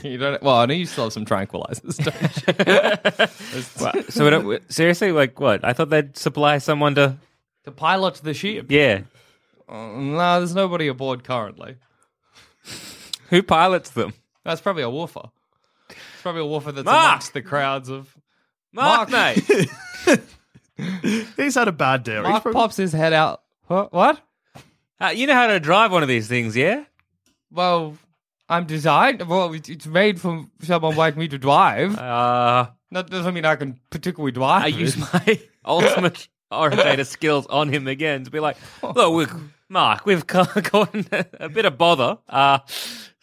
you 0.05 0.19
don't. 0.19 0.43
Well, 0.43 0.57
I 0.57 0.67
know 0.67 0.75
you 0.75 0.85
still 0.85 1.05
have 1.05 1.15
some 1.15 1.25
tranquilizers. 1.25 1.97
Don't 2.05 3.79
you? 3.79 3.85
What? 3.85 4.13
So 4.13 4.25
we 4.25 4.31
don't, 4.31 4.73
seriously, 4.73 5.11
like 5.13 5.41
what? 5.41 5.65
I 5.65 5.73
thought 5.73 5.89
they'd 5.91 6.17
supply 6.17 6.59
someone 6.59 6.95
to. 6.97 7.17
to 7.65 7.71
pilot 7.71 8.17
the 8.17 8.35
ship. 8.35 8.67
Yeah, 8.71 9.03
Uh, 9.69 9.93
no, 9.97 10.41
there's 10.41 10.55
nobody 10.55 10.89
aboard 10.89 11.25
currently. 11.25 11.77
who 13.31 13.43
pilots 13.43 13.91
them? 13.91 14.13
That's 14.45 14.61
probably 14.61 14.83
a 14.83 14.91
woofer. 14.91 15.31
It's 15.91 16.23
probably 16.23 16.41
a 16.43 16.47
woofer 16.47 16.73
that's 16.73 16.85
Mark! 16.85 17.05
amongst 17.07 17.33
the 17.35 17.43
crowds 17.43 17.89
of. 17.89 18.15
Mark, 18.73 19.11
Mark. 19.11 19.37
mate. 19.49 20.21
He's 21.37 21.55
had 21.55 21.69
a 21.69 21.73
bad 21.73 22.03
day. 22.03 22.15
He's 22.17 22.23
Mark 22.23 22.43
probably- 22.43 22.61
pops 22.61 22.77
his 22.77 22.93
head 22.93 23.13
out. 23.13 23.43
What? 23.67 23.93
What? 23.93 24.21
Uh, 25.01 25.09
you 25.15 25.27
know 25.27 25.35
how 25.35 25.47
to 25.47 25.61
drive 25.61 25.93
one 25.93 26.03
of 26.03 26.09
these 26.09 26.29
things, 26.29 26.57
yeah? 26.57 26.85
Well, 27.51 27.97
I'm 28.49 28.65
designed. 28.67 29.27
Well, 29.29 29.53
it's 29.55 29.69
it's 29.69 29.87
made 29.87 30.21
for 30.21 30.47
someone 30.63 30.97
like 30.97 31.17
me 31.17 31.29
to 31.29 31.39
drive. 31.39 31.97
Uh, 31.99 32.67
That 32.91 33.11
doesn't 33.11 33.35
mean 33.35 33.45
I 33.45 33.57
can 33.57 33.79
particularly 33.91 34.33
drive. 34.33 34.65
I 34.65 34.69
it. 34.69 34.75
use 34.75 34.97
my 34.97 35.41
ultimate 35.65 36.29
orator 36.51 37.05
skills 37.05 37.47
on 37.47 37.69
him 37.73 37.87
again 37.89 38.25
to 38.25 38.31
be 38.31 38.39
like, 38.41 38.57
look, 38.83 39.15
we've, 39.15 39.33
Mark, 39.69 40.07
we've 40.07 40.27
ca- 40.27 40.45
gotten 40.61 41.07
a 41.41 41.49
bit 41.49 41.65
of 41.65 41.77
bother. 41.79 42.19
Uh, 42.29 42.59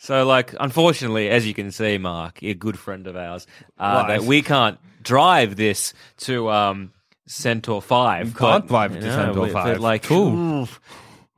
so, 0.04 0.26
like, 0.26 0.56
unfortunately, 0.60 1.30
as 1.30 1.46
you 1.46 1.54
can 1.54 1.70
see, 1.72 2.00
Mark, 2.00 2.42
you're 2.42 2.54
a 2.54 2.56
good 2.56 2.80
friend 2.80 3.06
of 3.06 3.16
ours, 3.16 3.46
uh, 3.78 4.08
that 4.08 4.24
we 4.24 4.42
can't 4.42 4.80
drive 5.04 5.56
this 5.58 5.94
to 6.18 6.50
um, 6.50 6.92
Centaur 7.28 7.84
5. 7.84 8.30
You 8.30 8.34
can't 8.34 8.68
drive 8.68 8.96
you 8.96 9.02
to 9.02 9.12
Centaur 9.14 9.48
5. 9.48 9.80
Like, 9.80 10.02
Cool. 10.04 10.68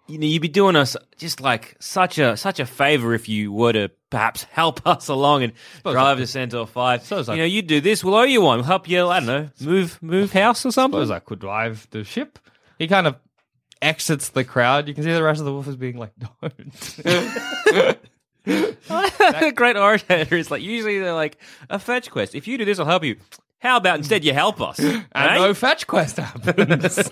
you 0.07 0.17
know, 0.17 0.25
you'd 0.25 0.41
be 0.41 0.47
doing 0.47 0.77
us 0.77 0.95
just 1.17 1.41
like 1.41 1.75
such 1.81 2.17
a 2.19 2.37
such 2.37 2.59
a 2.61 2.65
favor 2.65 3.13
if 3.13 3.27
you 3.27 3.51
were 3.51 3.73
to 3.73 3.89
perhaps 4.09 4.43
help 4.51 4.85
us 4.87 5.09
along 5.09 5.43
and 5.43 5.53
drive 5.83 6.17
to 6.19 6.27
Centaur 6.27 6.65
Five. 6.67 7.03
Suppose 7.03 7.27
I- 7.29 7.35
you 7.35 7.39
know, 7.41 7.45
you 7.45 7.61
do 7.61 7.81
this, 7.81 8.01
we'll 8.03 8.15
owe 8.15 8.23
you 8.23 8.41
one. 8.41 8.59
We'll 8.59 8.65
help 8.65 8.87
you. 8.89 9.07
I 9.07 9.19
don't 9.19 9.27
know, 9.27 9.49
move 9.61 10.01
move 10.01 10.31
house 10.33 10.65
or 10.65 10.71
something. 10.71 10.99
suppose 10.99 11.11
I 11.11 11.19
could 11.19 11.39
drive 11.39 11.87
the 11.91 12.03
ship. 12.03 12.39
He 12.79 12.87
kind 12.87 13.07
of 13.07 13.15
exits 13.81 14.29
the 14.29 14.43
crowd. 14.43 14.87
You 14.87 14.93
can 14.93 15.03
see 15.03 15.11
the 15.13 15.23
rest 15.23 15.39
of 15.39 15.45
the 15.45 15.51
woofers 15.51 15.77
being 15.77 15.97
like, 15.97 16.11
"Don't." 16.41 17.97
a 18.45 19.51
great 19.55 19.77
orator 19.77 20.35
is 20.35 20.51
like 20.51 20.61
usually 20.61 20.99
they're 20.99 21.13
like 21.13 21.37
a 21.69 21.79
fetch 21.79 22.11
quest. 22.11 22.35
If 22.35 22.47
you 22.47 22.57
do 22.57 22.65
this, 22.65 22.79
I'll 22.79 22.85
help 22.85 23.03
you. 23.03 23.17
How 23.59 23.77
about 23.77 23.97
instead 23.97 24.25
you 24.25 24.33
help 24.33 24.61
us? 24.61 24.79
and 24.79 25.05
eh? 25.13 25.35
no 25.35 25.53
fetch 25.53 25.87
quest 25.87 26.17
happens. 26.17 27.09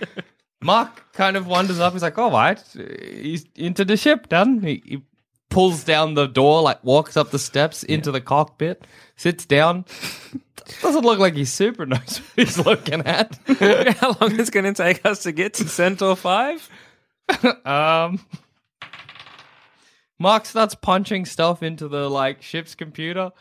Mark 0.62 1.12
kind 1.12 1.36
of 1.36 1.46
wanders 1.46 1.80
up. 1.80 1.94
He's 1.94 2.02
like, 2.02 2.18
"All 2.18 2.30
right, 2.30 2.62
he's 2.74 3.46
into 3.56 3.84
the 3.84 3.96
ship." 3.96 4.28
Done. 4.28 4.60
He, 4.60 4.82
he 4.84 5.02
pulls 5.48 5.82
down 5.82 6.14
the 6.14 6.26
door, 6.26 6.62
like 6.62 6.84
walks 6.84 7.16
up 7.16 7.30
the 7.30 7.38
steps 7.38 7.82
into 7.82 8.12
the 8.12 8.20
cockpit, 8.20 8.86
sits 9.16 9.44
down. 9.46 9.84
Doesn't 10.82 11.02
look 11.02 11.18
like 11.18 11.34
he 11.34 11.44
super 11.44 11.86
knows 11.86 11.98
what 12.34 12.46
he's 12.46 12.58
looking 12.58 13.00
at. 13.00 13.38
How 13.98 14.14
long 14.20 14.38
is 14.38 14.48
it 14.48 14.52
going 14.52 14.72
to 14.72 14.74
take 14.74 15.04
us 15.04 15.24
to 15.24 15.32
get 15.32 15.54
to 15.54 15.68
Centaur 15.68 16.14
Five? 16.14 16.68
Um, 17.64 18.20
Mark 20.20 20.44
starts 20.46 20.76
punching 20.76 21.24
stuff 21.24 21.62
into 21.64 21.88
the 21.88 22.08
like 22.08 22.42
ship's 22.42 22.76
computer. 22.76 23.32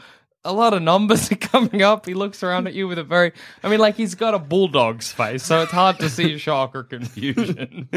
A 0.45 0.53
lot 0.53 0.73
of 0.73 0.81
numbers 0.81 1.29
are 1.33 1.35
coming 1.35 1.81
up. 1.81 2.05
He 2.05 2.13
looks 2.13 2.41
around 2.43 2.65
at 2.67 2.73
you 2.73 2.87
with 2.87 2.97
a 2.97 3.03
very, 3.03 3.33
I 3.61 3.67
mean, 3.67 3.81
like 3.81 3.95
he's 3.97 4.15
got 4.15 4.33
a 4.33 4.39
bulldog's 4.39 5.11
face, 5.11 5.43
so 5.43 5.61
it's 5.63 5.71
hard 5.73 5.99
to 5.99 6.09
see 6.09 6.37
shock 6.47 6.73
or 6.77 6.83
confusion. 6.83 7.89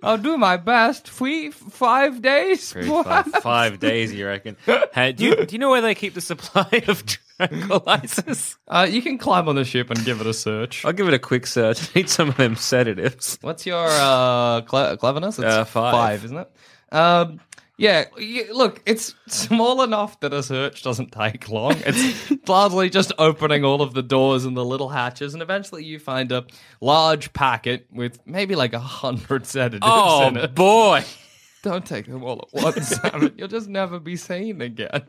I'll 0.00 0.16
do 0.16 0.38
my 0.38 0.56
best. 0.58 1.08
Three, 1.10 1.50
five 1.50 2.22
days. 2.22 2.72
Five, 2.72 3.26
five 3.42 3.80
days, 3.80 4.14
you 4.14 4.26
reckon? 4.28 4.56
Hey, 4.94 5.10
do 5.12 5.24
you 5.24 5.44
do 5.44 5.52
you 5.54 5.58
know 5.58 5.70
where 5.70 5.80
they 5.80 5.96
keep 5.96 6.14
the 6.14 6.20
supply 6.20 6.84
of 6.86 7.04
tranquilizers? 7.04 8.56
Uh, 8.68 8.86
you 8.88 9.02
can 9.02 9.18
climb 9.18 9.48
on 9.48 9.56
the 9.56 9.64
ship 9.64 9.90
and 9.90 10.04
give 10.04 10.20
it 10.20 10.26
a 10.28 10.34
search. 10.34 10.84
I'll 10.84 10.92
give 10.92 11.08
it 11.08 11.14
a 11.14 11.18
quick 11.18 11.46
search. 11.48 11.92
Need 11.96 12.08
some 12.08 12.28
of 12.28 12.36
them 12.36 12.54
sedatives. 12.54 13.38
What's 13.40 13.66
your 13.66 13.86
uh, 13.90 14.60
cle- 14.62 14.96
cleverness? 14.98 15.38
It's 15.38 15.46
Uh, 15.46 15.64
five. 15.64 16.24
isn't 16.24 16.38
it? 16.38 16.50
Um, 16.92 17.40
yeah, 17.82 18.04
y- 18.16 18.46
look, 18.52 18.80
it's 18.86 19.14
small 19.26 19.82
enough 19.82 20.20
that 20.20 20.32
a 20.32 20.40
search 20.42 20.82
doesn't 20.84 21.10
take 21.10 21.48
long. 21.48 21.74
It's 21.84 22.30
largely 22.48 22.88
just 22.88 23.12
opening 23.18 23.64
all 23.64 23.82
of 23.82 23.92
the 23.92 24.02
doors 24.02 24.44
and 24.44 24.56
the 24.56 24.64
little 24.64 24.88
hatches, 24.88 25.34
and 25.34 25.42
eventually 25.42 25.84
you 25.84 25.98
find 25.98 26.30
a 26.30 26.44
large 26.80 27.32
packet 27.32 27.86
with 27.90 28.20
maybe 28.24 28.54
like 28.54 28.72
a 28.72 28.78
hundred 28.78 29.46
sedatives 29.46 29.82
Oh 29.84 30.28
in 30.28 30.36
it. 30.36 30.54
boy! 30.54 31.04
Don't 31.64 31.84
take 31.84 32.06
them 32.06 32.22
all 32.24 32.48
at 32.54 32.62
once, 32.62 32.88
Simon. 33.02 33.34
You'll 33.36 33.48
just 33.48 33.68
never 33.68 33.98
be 33.98 34.14
seen 34.16 34.62
again. 34.62 35.02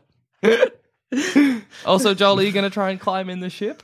also, 1.86 2.14
Joel, 2.14 2.40
are 2.40 2.42
you 2.42 2.52
going 2.52 2.64
to 2.64 2.70
try 2.70 2.90
and 2.90 3.00
climb 3.00 3.30
in 3.30 3.40
the 3.40 3.50
ship? 3.50 3.82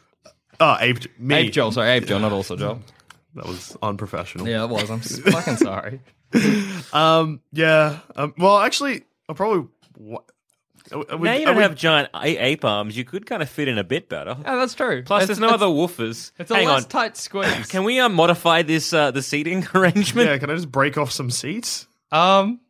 Oh, 0.59 0.77
Ape, 0.81 0.99
me. 1.19 1.35
Ape 1.37 1.53
Joel, 1.53 1.73
sorry, 1.73 1.91
Ape 1.91 2.07
Joel, 2.07 2.21
not 2.21 2.33
also 2.33 2.57
Joel. 2.57 2.81
That 3.35 3.47
was 3.47 3.77
unprofessional. 3.83 4.49
Yeah, 4.49 4.65
it 4.65 4.71
was. 4.71 4.91
I'm 4.91 4.99
s- 5.01 5.19
fucking 5.25 5.57
sorry. 5.57 6.01
Um. 6.93 7.41
Yeah. 7.53 7.99
Um. 8.17 8.35
Well, 8.39 8.59
actually, 8.59 9.05
I'll 9.29 9.35
probably. 9.35 9.69
What, 9.97 10.25
are 10.93 11.17
we- 11.17 11.29
now 11.29 11.35
you 11.35 11.45
don't 11.47 11.57
we- 11.57 11.63
have 11.63 11.75
giant 11.77 12.09
a- 12.15 12.37
ape 12.45 12.65
arms. 12.65 12.97
You 12.97 13.05
could 13.05 13.27
kind 13.27 13.43
of 13.43 13.49
fit 13.49 13.69
in 13.69 13.79
a 13.79 13.85
bit 13.85 14.09
better. 14.09 14.37
Yeah, 14.45 14.57
that's 14.57 14.75
true. 14.75 15.03
Plus, 15.05 15.25
It's- 15.25 15.27
there's 15.29 15.39
no 15.39 15.55
it's- 15.55 15.63
other 15.63 15.73
woofers. 15.73 16.33
It's 16.39 16.51
a 16.51 16.57
Hang 16.57 16.67
less 16.69 16.85
on. 16.85 16.89
tight 16.89 17.17
squeeze. 17.17 17.67
Can 17.69 17.85
we 17.85 18.01
uh, 18.01 18.09
modify 18.09 18.63
this 18.63 18.93
uh, 18.93 19.11
the 19.13 19.23
seating 19.23 19.67
arrangement? 19.75 20.29
Yeah. 20.29 20.39
Can 20.39 20.51
I 20.51 20.55
just 20.55 20.73
break 20.73 20.99
off 20.99 21.13
some 21.13 21.31
seats? 21.31 21.87
Um, 22.11 22.61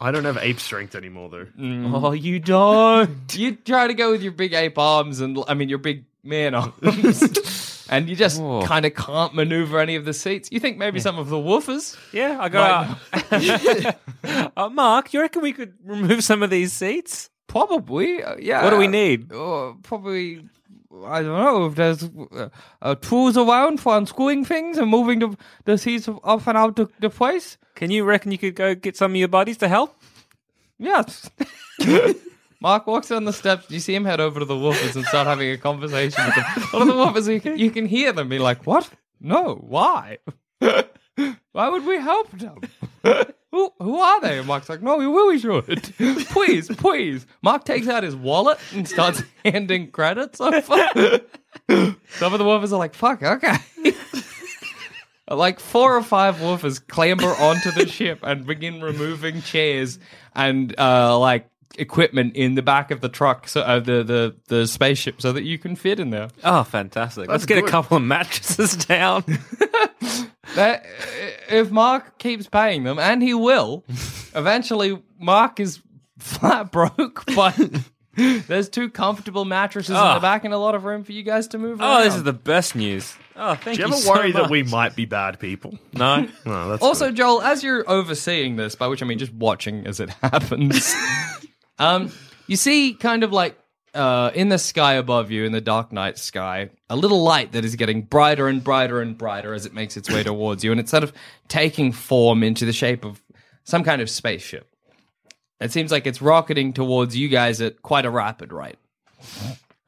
I 0.00 0.10
don't 0.10 0.24
have 0.24 0.38
ape 0.38 0.60
strength 0.60 0.94
anymore, 0.94 1.28
though. 1.30 1.46
Oh, 1.58 2.12
you 2.12 2.38
don't. 2.40 3.10
you 3.36 3.56
try 3.56 3.86
to 3.88 3.94
go 3.94 4.10
with 4.12 4.22
your 4.22 4.32
big 4.32 4.52
ape 4.54 4.78
arms 4.78 5.20
and 5.20 5.38
I 5.48 5.54
mean 5.54 5.68
your 5.68 5.78
big 5.78 6.04
man 6.22 6.54
arms, 6.54 6.72
and 7.88 8.08
you 8.08 8.16
just 8.16 8.40
kind 8.40 8.84
of 8.84 8.94
can't 8.94 9.34
maneuver 9.34 9.78
any 9.78 9.96
of 9.96 10.04
the 10.04 10.12
seats. 10.12 10.48
You 10.50 10.60
think 10.60 10.78
maybe 10.78 11.00
some 11.00 11.18
of 11.18 11.28
the 11.28 11.36
woofers? 11.36 11.96
Yeah, 12.12 12.38
I 12.40 12.48
got. 12.48 12.98
uh, 14.56 14.68
Mark, 14.70 15.12
you 15.12 15.20
reckon 15.20 15.42
we 15.42 15.52
could 15.52 15.74
remove 15.84 16.24
some 16.24 16.42
of 16.42 16.50
these 16.50 16.72
seats? 16.72 17.30
Probably. 17.46 18.22
Uh, 18.22 18.36
yeah. 18.38 18.64
What 18.64 18.70
do 18.70 18.76
we 18.76 18.88
need? 18.88 19.32
Uh, 19.32 19.74
probably. 19.82 20.48
I 21.06 21.22
don't 21.22 21.38
know 21.38 21.66
if 21.66 21.74
there's 21.74 22.04
uh, 22.04 22.48
uh, 22.80 22.94
tools 22.94 23.36
around 23.36 23.80
for 23.80 23.96
unscrewing 23.96 24.44
things 24.44 24.78
and 24.78 24.88
moving 24.88 25.18
the, 25.18 25.36
the 25.64 25.76
seats 25.76 26.08
up 26.08 26.46
and 26.46 26.56
out 26.56 26.76
the, 26.76 26.88
the 27.00 27.10
place. 27.10 27.58
Can 27.74 27.90
you 27.90 28.04
reckon 28.04 28.30
you 28.30 28.38
could 28.38 28.54
go 28.54 28.74
get 28.74 28.96
some 28.96 29.12
of 29.12 29.16
your 29.16 29.28
buddies 29.28 29.56
to 29.58 29.68
help? 29.68 30.00
Yes. 30.78 31.30
Mark 32.60 32.86
walks 32.86 33.08
down 33.08 33.24
the 33.24 33.32
steps. 33.32 33.70
You 33.70 33.80
see 33.80 33.94
him 33.94 34.04
head 34.04 34.20
over 34.20 34.40
to 34.40 34.46
the 34.46 34.54
woofers 34.54 34.96
and 34.96 35.04
start 35.06 35.26
having 35.26 35.50
a 35.50 35.58
conversation 35.58 36.24
with 36.24 36.34
them. 36.34 36.44
One 36.70 36.82
of 36.82 36.88
the 36.88 36.94
woofers, 36.94 37.32
you 37.32 37.40
can, 37.40 37.58
you 37.58 37.70
can 37.70 37.86
hear 37.86 38.12
them 38.12 38.28
be 38.28 38.38
like, 38.38 38.66
"What? 38.66 38.88
No, 39.20 39.54
why? 39.56 40.18
why 40.58 41.68
would 41.68 41.84
we 41.86 41.96
help 41.98 42.30
them? 42.32 42.60
who, 43.50 43.70
who 43.78 43.98
are 43.98 44.20
they?" 44.20 44.38
And 44.38 44.46
Mark's 44.46 44.68
like, 44.68 44.82
"No, 44.82 44.96
we 44.96 45.06
really 45.06 45.38
should. 45.38 45.94
please, 46.30 46.68
please." 46.68 47.26
Mark 47.42 47.64
takes 47.64 47.88
out 47.88 48.02
his 48.02 48.16
wallet 48.16 48.58
and 48.72 48.88
starts 48.88 49.22
handing 49.44 49.90
credits 49.90 50.40
over. 50.40 50.60
Some 51.68 52.32
of 52.32 52.38
the 52.38 52.44
woofers 52.44 52.72
are 52.72 52.78
like, 52.78 52.94
"Fuck, 52.94 53.22
okay." 53.22 53.56
Like 55.26 55.58
four 55.58 55.96
or 55.96 56.02
five 56.02 56.36
woofers 56.36 56.86
clamber 56.86 57.34
onto 57.36 57.70
the 57.70 57.88
ship 57.88 58.18
and 58.22 58.46
begin 58.46 58.82
removing 58.82 59.40
chairs 59.40 59.98
and 60.34 60.78
uh, 60.78 61.18
like 61.18 61.48
equipment 61.78 62.36
in 62.36 62.54
the 62.54 62.62
back 62.62 62.90
of 62.90 63.00
the 63.00 63.08
truck, 63.08 63.48
so 63.48 63.60
uh, 63.62 63.80
the 63.80 64.02
the 64.02 64.36
the 64.48 64.66
spaceship, 64.66 65.20
so 65.20 65.32
that 65.32 65.42
you 65.44 65.58
can 65.58 65.76
fit 65.76 65.98
in 66.00 66.10
there. 66.10 66.28
Oh, 66.42 66.64
fantastic! 66.64 67.28
Let's 67.28 67.46
get 67.46 67.58
a 67.58 67.62
couple 67.66 67.96
of 67.96 68.02
mattresses 68.02 68.76
down. 68.86 69.24
That, 70.56 70.84
if 71.48 71.70
Mark 71.72 72.18
keeps 72.18 72.46
paying 72.46 72.84
them, 72.84 72.98
and 73.00 73.20
he 73.22 73.34
will, 73.34 73.82
eventually 74.36 75.02
Mark 75.18 75.58
is 75.58 75.80
flat 76.18 76.70
broke, 76.70 77.24
but. 77.34 77.58
There's 78.16 78.68
two 78.68 78.90
comfortable 78.90 79.44
mattresses 79.44 79.90
in 79.90 79.96
Oh. 79.96 80.14
the 80.14 80.20
back 80.20 80.44
and 80.44 80.54
a 80.54 80.58
lot 80.58 80.76
of 80.76 80.84
room 80.84 81.02
for 81.02 81.10
you 81.10 81.24
guys 81.24 81.48
to 81.48 81.58
move 81.58 81.80
around. 81.80 82.02
oh, 82.02 82.04
this 82.04 82.14
is 82.14 82.22
the 82.22 82.32
best 82.32 82.76
news. 82.76 83.16
Oh, 83.34 83.56
thank 83.56 83.76
you. 83.78 83.82
Do 83.86 83.88
you. 83.88 83.88
you 83.88 83.92
ever 83.94 84.02
so 84.02 84.10
worry 84.12 84.30
that 84.30 84.48
we 84.50 84.62
might 84.62 84.94
be 84.94 85.04
bad 85.04 85.40
people? 85.40 85.76
No. 85.92 86.28
No, 86.46 86.68
that's 86.68 86.80
Also, 86.80 87.06
good. 87.06 87.16
Joel, 87.16 87.42
as 87.42 87.64
you're 87.64 87.82
overseeing 87.90 88.54
this, 88.54 88.76
by 88.76 88.86
which 88.86 89.02
I 89.02 89.06
mean 89.06 89.18
just 89.18 89.32
watching 89.32 89.84
as 89.88 89.98
it 89.98 90.10
happens, 90.22 90.94
um, 91.78 92.12
you 92.46 92.56
see 92.56 92.94
kind 92.94 93.22
of 93.22 93.32
like 93.32 93.58
uh, 93.94 94.30
in 94.34 94.48
the 94.48 94.58
sky 94.58 94.94
above 94.94 95.30
you, 95.30 95.44
in 95.44 95.52
the 95.52 95.60
dark 95.60 95.92
night 95.92 96.18
sky, 96.18 96.70
a 96.90 96.96
little 96.96 97.22
light 97.22 97.52
that 97.52 97.64
is 97.64 97.76
getting 97.76 98.02
brighter 98.02 98.48
and 98.48 98.62
brighter 98.62 99.00
and 99.00 99.16
brighter 99.16 99.54
as 99.54 99.66
it 99.66 99.72
makes 99.72 99.96
its 99.96 100.10
way 100.10 100.22
towards 100.22 100.64
you, 100.64 100.70
and 100.70 100.80
it's 100.80 100.90
sort 100.90 101.02
of 101.04 101.12
taking 101.48 101.92
form 101.92 102.42
into 102.42 102.64
the 102.64 102.72
shape 102.72 103.04
of 103.04 103.22
some 103.64 103.84
kind 103.84 104.02
of 104.02 104.10
spaceship. 104.10 104.68
It 105.60 105.72
seems 105.72 105.92
like 105.92 106.06
it's 106.06 106.20
rocketing 106.20 106.72
towards 106.72 107.16
you 107.16 107.28
guys 107.28 107.60
at 107.60 107.80
quite 107.82 108.04
a 108.04 108.10
rapid 108.10 108.52
rate. 108.52 108.76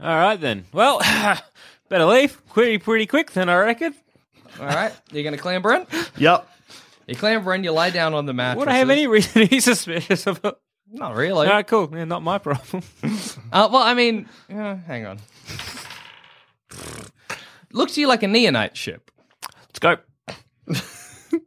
All 0.01 0.17
right 0.17 0.41
then. 0.41 0.65
Well, 0.73 1.01
better 1.89 2.05
leave 2.05 2.41
pretty 2.49 2.79
pretty 2.79 3.07
quick 3.07 3.33
then, 3.33 3.49
I 3.49 3.57
reckon. 3.57 3.95
All 4.61 4.67
right, 4.67 4.93
you're 5.13 5.25
gonna 5.25 5.37
clamber 5.37 5.75
in. 5.75 5.87
Yep. 6.17 6.49
You 7.07 7.15
clamber 7.17 7.55
in. 7.55 7.65
You 7.65 7.73
lie 7.73 7.91
down 7.91 8.15
on 8.15 8.27
the 8.27 8.33
mattress. 8.33 8.61
Would 8.61 8.69
I 8.69 8.79
have 8.79 8.91
any 8.91 9.07
reason 9.07 9.43
to 9.43 9.49
be 9.49 9.61
suspicious 9.61 10.27
of 10.27 10.41
it? 10.45 10.57
Not 10.91 11.17
really. 11.17 11.47
All 11.47 11.53
right, 11.53 11.67
cool. 11.67 11.91
Yeah, 11.93 12.05
not 12.05 12.23
my 12.23 12.39
problem. 12.39 12.83
Uh, 13.53 13.69
well, 13.73 13.83
I 13.83 13.95
mean, 13.95 14.29
uh, 14.51 14.75
hang 14.75 15.07
on. 15.07 15.19
Looks 17.73 17.95
to 17.95 18.01
you 18.01 18.09
like 18.09 18.23
a 18.23 18.27
neonite 18.27 18.75
ship. 18.75 19.11
Let's 19.61 19.79
go. 19.79 19.97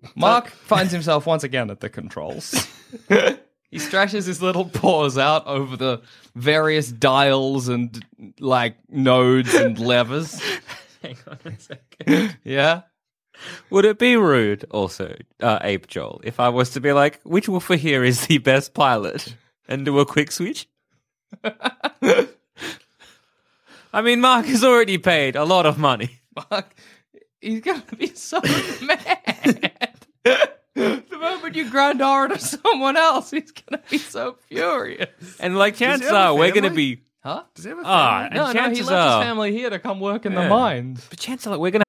Mark 0.16 0.48
finds 0.48 0.92
himself 0.92 1.26
once 1.26 1.44
again 1.44 1.70
at 1.70 1.82
the 1.82 1.90
controls. 1.90 2.68
he 3.70 3.80
stretches 3.80 4.26
his 4.26 4.42
little 4.42 4.66
paws 4.66 5.18
out 5.18 5.46
over 5.46 5.76
the 5.76 6.02
various 6.36 6.90
dials 6.90 7.68
and 7.68 8.04
like 8.40 8.78
nodes 8.88 9.54
and 9.54 9.78
levers. 9.78 10.42
Hang 11.04 11.18
on 11.28 11.38
a 11.46 11.60
second. 11.60 12.38
Yeah. 12.44 12.82
Would 13.70 13.86
it 13.86 13.98
be 14.00 14.16
rude, 14.18 14.66
also, 14.72 15.16
uh, 15.42 15.60
Ape 15.62 15.88
Joel, 15.88 16.22
if 16.24 16.40
I 16.40 16.50
was 16.50 16.72
to 16.72 16.82
be 16.82 16.92
like, 16.94 17.22
which 17.24 17.48
woofer 17.48 17.76
here 17.76 18.04
is 18.04 18.28
the 18.28 18.38
best 18.40 18.74
pilot, 18.74 19.36
and 19.68 19.86
do 19.86 20.00
a 20.00 20.06
quick 20.06 20.32
switch? 20.32 20.68
I 23.92 24.02
mean, 24.04 24.22
Mark 24.22 24.46
has 24.46 24.64
already 24.64 24.98
paid 24.98 25.36
a 25.36 25.44
lot 25.46 25.66
of 25.66 25.78
money. 25.78 26.20
Mark, 26.52 26.74
he's 27.42 27.62
gonna 27.62 27.84
be 27.98 28.08
so 28.14 28.40
mad. 28.82 30.06
the 30.24 31.18
moment 31.20 31.56
you 31.56 31.70
grind 31.70 32.02
over 32.02 32.30
to 32.30 32.40
someone 32.40 32.98
else, 32.98 33.32
he's 33.32 33.52
gonna 33.52 33.82
be 33.90 33.98
so 33.98 34.38
furious. 34.48 35.10
And 35.40 35.58
like, 35.58 35.76
he 35.76 35.86
chances 35.86 36.12
are 36.12 36.36
we're 36.36 36.52
going 36.52 36.64
to 36.64 36.70
be. 36.70 37.02
Huh? 37.24 37.44
Does 37.54 37.66
he 37.66 37.70
have 37.70 37.80
a 37.80 37.82
Ah, 37.84 38.26
and 38.26 38.34
No, 38.36 38.42
no, 38.44 38.48
he 38.48 38.54
chances 38.54 38.88
left 38.88 38.98
are. 38.98 39.20
his 39.20 39.28
family 39.28 39.52
here 39.52 39.70
to 39.70 39.80
come 39.80 40.00
work 40.00 40.26
in 40.26 40.36
the 40.36 40.48
mines. 40.48 41.06
But 41.10 41.20
chances 41.20 41.48
are 41.48 41.58
we're 41.60 41.72
going 41.72 41.82
to. 41.82 41.89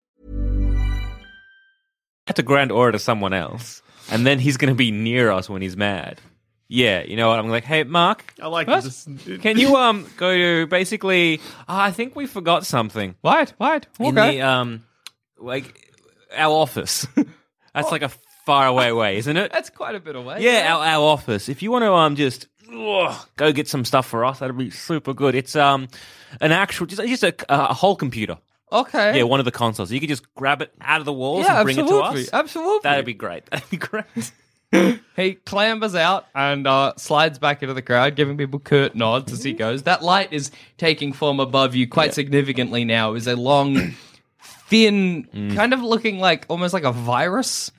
Have 2.27 2.35
to 2.35 2.43
grand 2.43 2.71
order 2.71 2.93
to 2.93 2.99
someone 2.99 3.33
else, 3.33 3.81
and 4.11 4.25
then 4.25 4.39
he's 4.39 4.57
going 4.57 4.71
to 4.71 4.75
be 4.77 4.91
near 4.91 5.31
us 5.31 5.49
when 5.49 5.61
he's 5.61 5.75
mad. 5.75 6.21
Yeah, 6.67 7.01
you 7.03 7.17
know 7.17 7.27
what? 7.27 7.39
I'm 7.39 7.49
like, 7.49 7.65
hey, 7.65 7.83
Mark. 7.83 8.33
I 8.41 8.47
like 8.47 8.67
What? 8.67 8.83
this. 8.83 9.05
Can 9.41 9.57
you 9.59 9.75
um 9.75 10.07
go 10.17 10.33
to 10.35 10.67
basically? 10.67 11.41
Oh, 11.67 11.77
I 11.77 11.91
think 11.91 12.15
we 12.15 12.27
forgot 12.27 12.65
something. 12.65 13.15
What? 13.21 13.53
What? 13.57 13.87
In 13.99 14.17
Okay. 14.17 14.37
the 14.37 14.41
um, 14.47 14.83
like 15.37 15.91
our 16.35 16.53
office. 16.53 17.07
That's 17.73 17.91
like 17.91 18.03
a 18.03 18.09
far 18.45 18.67
away 18.67 18.91
way, 18.93 19.17
isn't 19.17 19.35
it? 19.35 19.51
That's 19.51 19.69
quite 19.69 19.95
a 19.95 19.99
bit 19.99 20.15
away. 20.15 20.37
Yeah, 20.41 20.73
our, 20.75 20.85
our 20.85 21.03
office. 21.03 21.49
If 21.49 21.61
you 21.61 21.71
want 21.71 21.83
to 21.83 21.91
um 21.93 22.15
just 22.15 22.47
ugh, 22.73 23.27
go 23.35 23.51
get 23.51 23.67
some 23.67 23.83
stuff 23.83 24.05
for 24.05 24.23
us, 24.23 24.39
that'd 24.39 24.57
be 24.57 24.69
super 24.69 25.13
good. 25.13 25.35
It's 25.35 25.55
um 25.57 25.87
an 26.39 26.51
actual 26.53 26.85
just 26.85 27.01
just 27.01 27.23
a, 27.23 27.33
a 27.49 27.73
whole 27.73 27.95
computer. 27.97 28.37
Okay. 28.71 29.17
Yeah, 29.17 29.23
one 29.23 29.39
of 29.39 29.45
the 29.45 29.51
consoles. 29.51 29.91
You 29.91 29.99
could 29.99 30.09
just 30.09 30.33
grab 30.35 30.61
it 30.61 30.73
out 30.79 30.99
of 30.99 31.05
the 31.05 31.13
walls 31.13 31.45
Yeah, 31.45 31.57
and 31.57 31.65
bring 31.65 31.77
it 31.77 31.87
to 31.87 31.97
us. 31.97 32.29
Absolutely. 32.31 32.79
That'd 32.83 33.05
be 33.05 33.13
great. 33.13 33.45
That'd 33.51 33.69
be 33.69 33.77
great. 33.77 34.05
He 35.17 35.35
clambers 35.35 35.95
out 35.95 36.27
and 36.33 36.65
uh, 36.65 36.93
slides 36.95 37.37
back 37.39 37.61
into 37.61 37.73
the 37.73 37.81
crowd, 37.81 38.15
giving 38.15 38.37
people 38.37 38.57
curt 38.57 38.95
nods 38.95 39.33
as 39.33 39.43
he 39.43 39.51
goes. 39.51 39.83
That 39.83 40.01
light 40.01 40.31
is 40.31 40.49
taking 40.77 41.11
form 41.11 41.41
above 41.41 41.75
you 41.75 41.89
quite 41.89 42.13
significantly 42.13 42.85
now. 42.85 43.13
Is 43.15 43.27
a 43.27 43.35
long, 43.35 43.93
thin, 44.67 45.51
kind 45.55 45.73
of 45.73 45.81
looking 45.83 46.19
like 46.19 46.45
almost 46.47 46.73
like 46.73 46.85
a 46.85 46.93
virus 46.93 47.69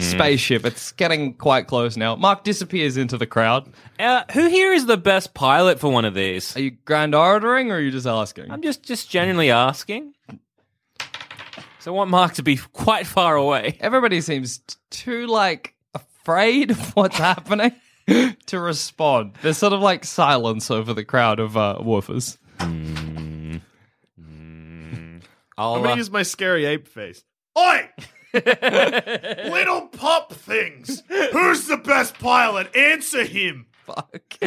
spaceship. 0.00 0.66
It's 0.66 0.92
getting 0.92 1.32
quite 1.34 1.66
close 1.66 1.96
now. 1.96 2.14
Mark 2.16 2.44
disappears 2.44 2.98
into 2.98 3.16
the 3.16 3.26
crowd. 3.26 3.72
Uh, 3.98 4.24
who 4.32 4.46
here 4.48 4.72
is 4.74 4.84
the 4.84 4.98
best 4.98 5.32
pilot 5.32 5.80
for 5.80 5.90
one 5.90 6.04
of 6.04 6.12
these? 6.14 6.54
Are 6.56 6.60
you 6.60 6.72
grand 6.84 7.14
ordering 7.14 7.70
or 7.72 7.76
are 7.76 7.80
you 7.80 7.90
just 7.90 8.06
asking? 8.06 8.50
I'm 8.50 8.60
just 8.62 8.82
just 8.82 9.08
genuinely 9.08 9.50
asking. 9.50 10.13
So 11.84 11.92
I 11.92 11.96
want 11.98 12.08
Mark 12.08 12.32
to 12.36 12.42
be 12.42 12.56
quite 12.56 13.06
far 13.06 13.36
away. 13.36 13.76
Everybody 13.78 14.22
seems 14.22 14.56
t- 14.56 14.76
too 14.88 15.26
like 15.26 15.74
afraid 15.94 16.70
of 16.70 16.96
what's 16.96 17.18
happening 17.18 17.72
to 18.46 18.58
respond. 18.58 19.34
There's 19.42 19.58
sort 19.58 19.74
of 19.74 19.82
like 19.82 20.06
silence 20.06 20.70
over 20.70 20.94
the 20.94 21.04
crowd 21.04 21.40
of 21.40 21.58
uh, 21.58 21.76
woofers. 21.82 22.38
I'll, 25.58 25.74
I'm 25.74 25.82
gonna 25.82 25.92
uh, 25.92 25.96
use 25.96 26.10
my 26.10 26.22
scary 26.22 26.64
ape 26.64 26.88
face. 26.88 27.22
Oi! 27.58 27.90
Little 28.32 29.88
pup 29.88 30.32
things. 30.32 31.02
Who's 31.06 31.66
the 31.66 31.76
best 31.76 32.18
pilot? 32.18 32.74
Answer 32.74 33.24
him. 33.24 33.66
Fuck. 33.84 34.38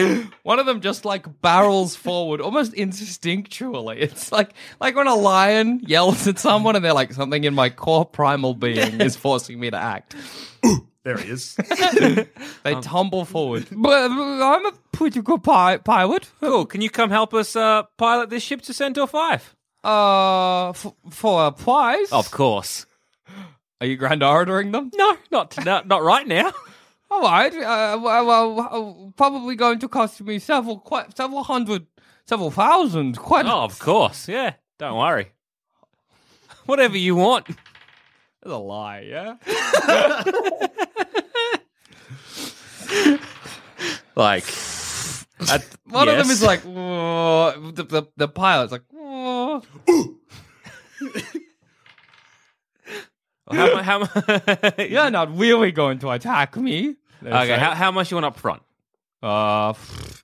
One 0.44 0.60
of 0.60 0.66
them 0.66 0.82
just 0.82 1.06
like 1.06 1.42
barrels 1.42 1.96
forward, 1.96 2.42
almost 2.42 2.74
instinctually. 2.74 3.98
It's 4.00 4.32
like 4.32 4.52
like 4.80 4.96
when 4.96 5.08
a 5.08 5.16
lion 5.16 5.80
yells 5.86 6.28
at 6.28 6.40
someone 6.40 6.76
and 6.76 6.84
they're 6.84 6.94
like, 6.94 7.14
something 7.14 7.44
in 7.44 7.54
my 7.54 7.70
core 7.70 8.06
primal 8.06 8.54
being 8.56 9.00
is 9.02 9.16
forcing 9.16 9.60
me 9.60 9.70
to 9.70 9.78
act. 9.78 10.16
There 11.04 11.16
he 11.18 11.30
is. 11.32 11.56
They 12.64 12.76
tumble 12.82 13.24
forward. 13.24 13.68
But 13.72 14.12
I'm 14.12 14.66
a 14.66 14.74
pretty 14.92 15.22
good 15.22 15.42
pi- 15.42 15.78
pilot. 15.78 16.30
cool. 16.42 16.66
Can 16.66 16.82
you 16.82 16.90
come 16.90 17.12
help 17.12 17.34
us 17.34 17.56
uh, 17.56 17.84
pilot 17.96 18.30
this 18.30 18.44
ship 18.44 18.62
to 18.64 18.74
Centaur 18.74 19.08
Five? 19.08 19.56
Uh, 19.86 20.72
f- 20.72 20.92
for 21.12 21.48
a 21.48 21.52
prize. 21.54 22.12
Of 22.12 22.30
course. 22.32 22.86
Are 23.80 23.88
you 23.88 23.96
grand 23.96 24.22
ordering 24.22 24.74
them? 24.74 24.92
No, 24.96 25.16
not 25.32 25.64
not, 25.64 25.88
not 25.88 26.04
right 26.04 26.28
now. 26.28 26.52
All 27.10 27.22
right. 27.22 27.54
Uh, 27.54 27.98
well, 28.02 28.26
well, 28.26 28.60
uh, 28.60 29.12
probably 29.16 29.56
going 29.56 29.80
to 29.80 29.88
cost 29.88 30.22
me 30.22 30.40
several, 30.40 30.80
quite 30.80 31.16
several 31.16 31.44
hundred, 31.44 31.88
several 32.26 32.52
thousand. 32.52 33.18
Quite. 33.18 33.46
Oh, 33.46 33.64
of 33.64 33.80
course. 33.80 34.28
Yeah. 34.28 34.54
Don't 34.78 34.98
worry. 34.98 35.32
Whatever 36.66 36.98
you 36.98 37.16
want. 37.16 37.48
That's 37.48 38.54
a 38.54 38.58
lie. 38.58 39.02
Yeah. 39.02 39.36
Like, 44.16 44.46
One 45.86 46.10
of 46.10 46.18
them 46.18 46.32
is 46.32 46.42
like, 46.42 46.64
the, 46.64 47.86
the, 47.88 48.08
the 48.18 48.28
pilot's 48.28 48.72
like, 48.72 48.82
"Whoa." 53.48 53.82
How, 53.82 54.00
mu- 54.00 54.06
how, 54.06 54.22
mu- 54.78 54.84
you're 54.86 55.10
not 55.12 55.38
really 55.38 55.72
going 55.72 56.00
to 56.00 56.12
attack 56.12 56.56
me. 56.58 56.96
they 57.22 57.30
okay, 57.30 57.48
say. 57.48 57.58
how, 57.60 57.74
how 57.74 57.92
much 57.92 58.12
you 58.12 58.16
want 58.16 58.26
up 58.26 58.38
front? 58.38 58.62
Uh, 59.24 59.70
f- 59.70 60.24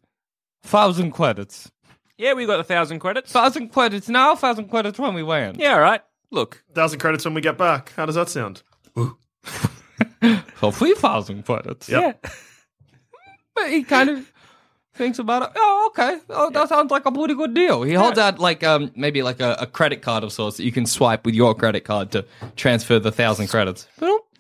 thousand 0.64 1.12
credits. 1.12 1.72
Yeah, 2.18 2.34
we 2.34 2.46
got 2.46 2.60
a 2.60 2.64
thousand 2.64 3.00
credits. 3.00 3.32
Thousand 3.32 3.70
credits 3.70 4.08
now, 4.10 4.36
thousand 4.36 4.70
credits 4.70 5.00
when 5.00 5.14
we 5.14 5.24
land. 5.24 5.58
Yeah, 5.60 5.74
all 5.74 5.82
right. 5.82 6.02
Look, 6.32 6.64
Thousand 6.74 7.00
credits 7.00 7.26
when 7.26 7.34
we 7.34 7.42
get 7.42 7.58
back. 7.58 7.92
How 7.96 8.06
does 8.06 8.16
that 8.16 8.30
sound? 8.30 8.64
So 8.96 10.72
three 10.72 10.94
thousand 10.96 11.46
credits. 11.46 11.90
Yep. 11.90 12.20
yeah. 12.24 12.30
But 13.56 13.70
he 13.70 13.84
kind 13.84 14.10
of 14.10 14.33
thinks 14.94 15.20
about 15.20 15.44
it. 15.44 15.50
Oh, 15.56 15.92
okay. 15.92 16.20
Oh, 16.30 16.50
that 16.52 16.70
sounds 16.70 16.92
like 16.92 17.06
a 17.06 17.12
pretty 17.12 17.36
good 17.36 17.54
deal. 17.54 17.84
He 17.84 17.94
holds 17.94 18.18
out 18.18 18.40
like 18.40 18.64
um 18.64 18.92
maybe 18.96 19.24
like 19.24 19.40
a, 19.40 19.56
a 19.60 19.66
credit 19.66 20.02
card 20.02 20.24
of 20.24 20.32
sorts 20.32 20.58
that 20.58 20.64
you 20.64 20.72
can 20.72 20.86
swipe 20.86 21.26
with 21.26 21.36
your 21.36 21.56
credit 21.56 21.82
card 21.82 22.12
to 22.12 22.26
transfer 22.56 23.00
the 23.00 23.12
thousand 23.12 23.48
credits. 23.48 23.88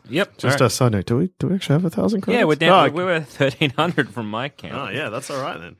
Yep. 0.10 0.38
Just 0.38 0.62
a 0.62 0.70
side 0.70 0.92
note. 0.92 1.06
Do 1.06 1.18
we 1.18 1.30
do 1.39 1.48
we 1.48 1.56
actually 1.56 1.74
have 1.74 1.86
a 1.86 1.89
thousand 1.89 2.22
credits? 2.22 2.39
yeah, 2.39 2.46
we're 2.46 2.56
down. 2.56 2.89
Oh, 2.89 2.92
we 2.92 3.04
were 3.04 3.22
thirteen 3.22 3.72
hundred 3.72 4.10
from 4.10 4.30
my 4.30 4.50
count. 4.50 4.74
Oh 4.74 4.89
yeah, 4.89 5.10
that's 5.10 5.30
all 5.30 5.42
right 5.42 5.60
then. 5.60 5.76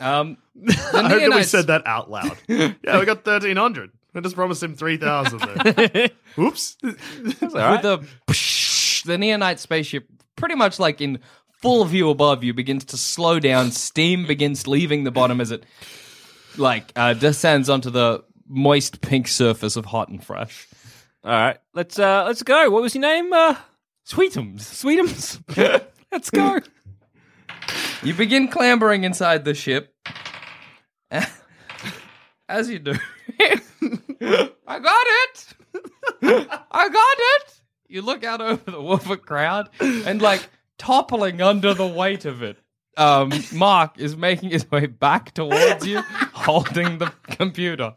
Um, 0.00 0.38
I 0.68 1.08
hope 1.08 1.20
that 1.20 1.32
we 1.34 1.44
said 1.44 1.68
that 1.68 1.86
out 1.86 2.10
loud. 2.10 2.36
yeah, 2.48 2.98
we 2.98 3.06
got 3.06 3.24
thirteen 3.24 3.56
hundred. 3.56 3.90
I 4.14 4.20
just 4.20 4.34
promised 4.34 4.62
him 4.62 4.74
three 4.74 4.96
thousand. 4.96 5.40
Then. 5.40 6.10
Oops. 6.38 6.76
with 6.82 7.40
the 7.40 8.06
the 9.06 9.16
neonite 9.16 9.58
spaceship 9.58 10.08
pretty 10.36 10.54
much 10.54 10.78
like 10.78 11.00
in 11.00 11.20
full 11.64 11.84
view 11.86 12.10
above 12.10 12.44
you 12.44 12.52
begins 12.54 12.84
to 12.84 12.96
slow 12.96 13.40
down 13.40 13.70
steam 13.72 14.26
begins 14.26 14.66
leaving 14.66 15.04
the 15.04 15.10
bottom 15.10 15.40
as 15.40 15.50
it 15.50 15.64
like 16.58 16.92
uh, 16.94 17.14
descends 17.14 17.68
onto 17.70 17.88
the 17.90 18.22
moist 18.46 19.00
pink 19.00 19.26
surface 19.26 19.74
of 19.76 19.86
hot 19.86 20.08
and 20.10 20.22
fresh 20.22 20.68
All 21.24 21.30
right, 21.32 21.56
let's 21.72 21.98
uh 21.98 22.24
let's 22.26 22.42
go. 22.42 22.68
What 22.70 22.82
was 22.82 22.94
your 22.94 23.00
name? 23.00 23.32
Uh, 23.32 23.56
sweetums 24.06 24.60
Sweetums. 24.60 25.40
let's 26.12 26.28
go. 26.28 26.60
you 28.02 28.12
begin 28.12 28.48
clambering 28.48 29.04
inside 29.04 29.46
the 29.46 29.54
ship 29.54 29.94
as 32.48 32.68
you 32.68 32.78
do 32.78 32.92
i 33.40 34.78
got 34.78 35.06
it 35.06 35.54
i 36.22 36.88
got 36.90 37.16
it 37.18 37.60
you 37.88 38.02
look 38.02 38.22
out 38.22 38.42
over 38.42 38.70
the 38.70 38.82
woofer 38.82 39.16
crowd 39.16 39.70
and 39.80 40.20
like 40.20 40.46
toppling 40.78 41.40
under 41.40 41.74
the 41.74 41.86
weight 41.86 42.24
of 42.24 42.42
it 42.42 42.58
um, 42.96 43.32
Mark 43.52 43.98
is 43.98 44.16
making 44.16 44.50
his 44.50 44.70
way 44.70 44.86
back 44.86 45.34
towards 45.34 45.86
you, 45.86 46.00
holding 46.32 46.98
the 46.98 47.12
computer. 47.24 47.94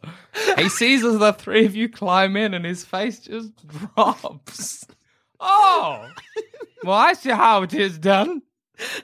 He 0.57 0.69
sees 0.69 1.03
as 1.03 1.19
the 1.19 1.33
three 1.33 1.65
of 1.65 1.75
you 1.75 1.89
climb 1.89 2.35
in, 2.35 2.53
and 2.53 2.65
his 2.65 2.83
face 2.83 3.19
just 3.19 3.51
drops. 3.67 4.85
Oh, 5.39 6.09
well, 6.83 6.97
I 6.97 7.13
see 7.13 7.29
how 7.29 7.63
it 7.63 7.73
is 7.73 7.97
done. 7.97 8.41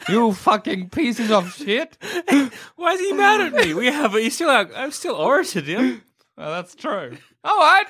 You 0.07 0.33
fucking 0.33 0.89
pieces 0.89 1.31
of 1.31 1.53
shit. 1.53 1.97
Why 2.75 2.93
is 2.93 2.99
he 2.99 3.13
mad 3.13 3.41
at 3.41 3.53
me? 3.53 3.73
We 3.73 3.87
have. 3.87 4.13
You 4.13 4.29
still. 4.29 4.49
Have 4.49 4.71
I'm 4.75 4.91
still 4.91 5.15
orated 5.15 5.65
him. 5.65 6.03
Well, 6.37 6.51
that's 6.51 6.75
true. 6.75 7.17
All 7.43 7.57
right. 7.57 7.85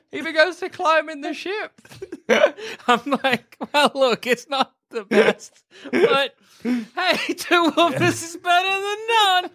he 0.10 0.20
begins 0.20 0.56
to 0.58 0.68
climb 0.68 1.08
in 1.08 1.20
the 1.20 1.34
ship. 1.34 1.80
I'm 2.88 3.18
like, 3.22 3.56
well, 3.72 3.92
look, 3.94 4.26
it's 4.26 4.48
not 4.48 4.74
the 4.90 5.04
best, 5.04 5.64
but 5.90 6.34
hey, 6.62 7.34
two 7.34 7.72
of 7.76 7.98
this 7.98 8.22
is 8.22 8.36
better 8.36 8.80
than 8.80 9.50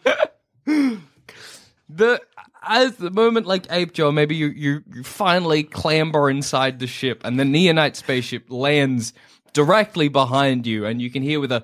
none. 0.65 1.03
The 1.89 2.21
as 2.61 2.97
the 2.97 3.09
moment 3.09 3.47
like 3.47 3.65
Ape 3.71 3.93
Joe, 3.93 4.11
maybe 4.11 4.35
you, 4.35 4.47
you 4.47 4.83
you 4.93 5.03
finally 5.03 5.63
clamber 5.63 6.29
inside 6.29 6.79
the 6.79 6.87
ship, 6.87 7.21
and 7.23 7.39
the 7.39 7.43
Neonite 7.43 7.95
spaceship 7.95 8.49
lands 8.49 9.13
directly 9.53 10.07
behind 10.07 10.67
you, 10.67 10.85
and 10.85 11.01
you 11.01 11.09
can 11.09 11.23
hear 11.23 11.39
with 11.39 11.51
a 11.51 11.63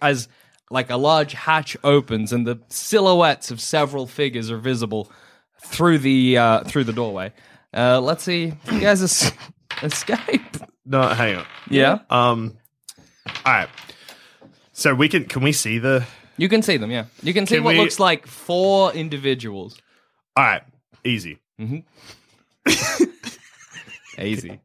as 0.00 0.28
like 0.72 0.90
a 0.90 0.96
large 0.96 1.32
hatch 1.34 1.76
opens, 1.84 2.32
and 2.32 2.46
the 2.46 2.58
silhouettes 2.68 3.50
of 3.50 3.60
several 3.60 4.06
figures 4.06 4.50
are 4.50 4.58
visible 4.58 5.10
through 5.64 5.98
the 5.98 6.38
uh, 6.38 6.64
through 6.64 6.84
the 6.84 6.92
doorway. 6.92 7.32
Uh, 7.74 8.00
let's 8.00 8.24
see, 8.24 8.52
you 8.70 8.80
guys 8.80 9.00
are 9.02 9.04
s- 9.04 9.32
escape. 9.82 10.40
No, 10.84 11.06
hang 11.08 11.36
on. 11.36 11.46
Yeah. 11.70 11.98
Um. 12.10 12.56
All 13.46 13.52
right. 13.52 13.68
So 14.72 14.94
we 14.94 15.08
can 15.08 15.26
can 15.26 15.42
we 15.42 15.52
see 15.52 15.78
the? 15.78 16.04
You 16.38 16.48
can 16.48 16.62
see 16.62 16.78
them, 16.78 16.90
yeah. 16.90 17.04
You 17.22 17.34
can 17.34 17.46
see 17.46 17.56
Can 17.56 17.64
what 17.64 17.74
we- 17.74 17.80
looks 17.80 18.00
like 18.00 18.26
four 18.26 18.92
individuals. 18.92 19.78
All 20.36 20.42
right. 20.44 20.62
Easy. 21.04 21.38
Easy. 24.18 24.60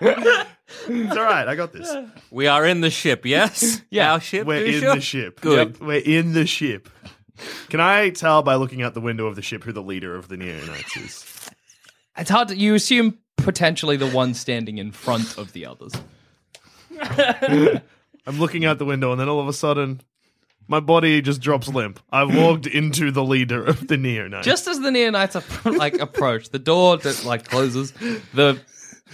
It's 0.88 1.16
all 1.16 1.24
right. 1.24 1.46
I 1.48 1.56
got 1.56 1.72
this. 1.72 1.92
We 2.30 2.46
are 2.46 2.64
in 2.66 2.80
the 2.80 2.90
ship, 2.90 3.26
yes? 3.26 3.82
Yeah. 3.90 4.12
Our 4.12 4.20
ship? 4.20 4.46
We're 4.46 4.64
you 4.66 4.74
in 4.76 4.80
sure? 4.80 4.94
the 4.94 5.00
ship. 5.00 5.40
Good. 5.40 5.68
Yep, 5.70 5.80
We're 5.80 5.98
in 5.98 6.32
the 6.32 6.46
ship. 6.46 6.88
Can 7.68 7.80
I 7.80 8.10
tell 8.10 8.42
by 8.42 8.54
looking 8.56 8.82
out 8.82 8.94
the 8.94 9.00
window 9.00 9.26
of 9.26 9.34
the 9.36 9.42
ship 9.42 9.64
who 9.64 9.72
the 9.72 9.82
leader 9.82 10.14
of 10.14 10.28
the 10.28 10.36
Neonites 10.36 10.96
is? 11.04 11.50
It's 12.16 12.30
hard 12.30 12.48
to 12.48 12.56
you 12.56 12.74
assume 12.74 13.18
potentially 13.36 13.96
the 13.96 14.08
one 14.10 14.34
standing 14.34 14.78
in 14.78 14.92
front 14.92 15.38
of 15.38 15.52
the 15.52 15.66
others. 15.66 15.92
I'm 18.26 18.38
looking 18.38 18.64
out 18.64 18.78
the 18.78 18.84
window, 18.84 19.12
and 19.12 19.20
then 19.20 19.28
all 19.28 19.40
of 19.40 19.48
a 19.48 19.52
sudden, 19.52 20.02
my 20.68 20.80
body 20.80 21.22
just 21.22 21.40
drops 21.40 21.68
limp. 21.68 21.98
I've 22.12 22.34
walked 22.36 22.66
into 22.66 23.10
the 23.10 23.24
leader 23.24 23.64
of 23.64 23.88
the 23.88 23.96
Neonites. 23.96 24.42
Just 24.42 24.68
as 24.68 24.78
the 24.80 24.90
Neonites 24.90 25.64
are, 25.66 25.72
like 25.72 25.98
approach, 25.98 26.50
the 26.50 26.58
door 26.58 26.98
that 26.98 27.24
like 27.24 27.48
closes. 27.48 27.92
The 28.34 28.60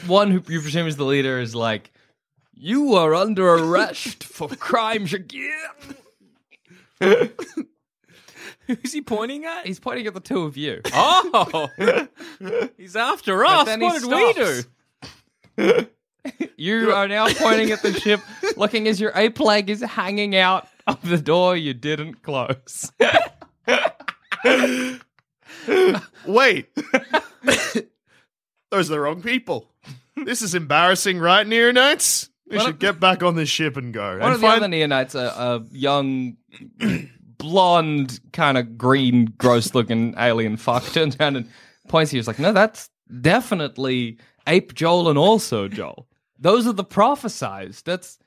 one 0.06 0.30
who 0.30 0.42
you 0.52 0.60
presume 0.60 0.86
is 0.86 0.96
the 0.96 1.04
leader 1.04 1.40
is 1.40 1.54
like, 1.54 1.92
"You 2.54 2.94
are 2.94 3.14
under 3.14 3.48
arrest 3.54 4.24
for 4.36 4.48
crimes 4.48 5.12
again." 5.14 5.50
Who's 8.66 8.92
he 8.92 9.00
pointing 9.00 9.44
at? 9.44 9.64
He's 9.66 9.78
pointing 9.78 10.06
at 10.08 10.14
the 10.14 10.20
two 10.20 10.42
of 10.42 10.56
you. 10.56 10.80
Oh! 10.92 11.68
He's 12.76 12.96
after 12.96 13.44
us. 13.44 13.66
What 13.78 14.00
did 14.02 14.10
we 14.10 14.32
do? 15.64 15.86
You 16.56 16.92
are 16.92 17.06
now 17.06 17.28
pointing 17.28 17.70
at 17.70 17.82
the 17.82 17.92
ship, 17.92 18.20
looking 18.56 18.88
as 18.88 19.00
your 19.00 19.12
ape 19.14 19.38
leg 19.38 19.70
is 19.70 19.80
hanging 19.82 20.34
out 20.34 20.66
of 20.88 21.00
the 21.08 21.18
door 21.18 21.56
you 21.56 21.74
didn't 21.74 22.22
close. 22.22 22.90
Wait. 26.26 26.68
Those 28.76 28.90
are 28.90 28.94
the 28.94 29.00
wrong 29.00 29.22
people. 29.22 29.70
This 30.16 30.42
is 30.42 30.54
embarrassing, 30.54 31.18
right, 31.18 31.46
Neonites? 31.46 32.28
We 32.50 32.56
One 32.58 32.66
should 32.66 32.74
of- 32.74 32.78
get 32.80 33.00
back 33.00 33.22
on 33.22 33.34
this 33.34 33.48
ship 33.48 33.76
and 33.76 33.92
go. 33.92 34.12
One 34.18 34.22
and 34.22 34.34
of 34.34 34.40
the 34.40 34.46
find- 34.46 34.62
other 34.64 34.72
Neonites, 34.72 35.14
a, 35.14 35.28
a 35.28 35.64
young, 35.72 36.36
blonde, 37.38 38.20
kind 38.32 38.58
of 38.58 38.78
green, 38.78 39.26
gross-looking 39.38 40.14
alien 40.18 40.56
fuck, 40.56 40.84
turns 40.92 41.16
around 41.18 41.36
and 41.36 41.50
points 41.88 42.12
you. 42.12 42.18
He's 42.18 42.26
like, 42.26 42.38
"No, 42.38 42.52
that's 42.52 42.88
definitely 43.20 44.18
Ape 44.46 44.74
Joel 44.74 45.08
and 45.08 45.18
also 45.18 45.68
Joel. 45.68 46.06
Those 46.38 46.66
are 46.66 46.72
the 46.72 46.84
prophesized. 46.84 47.84
That's 47.84 48.18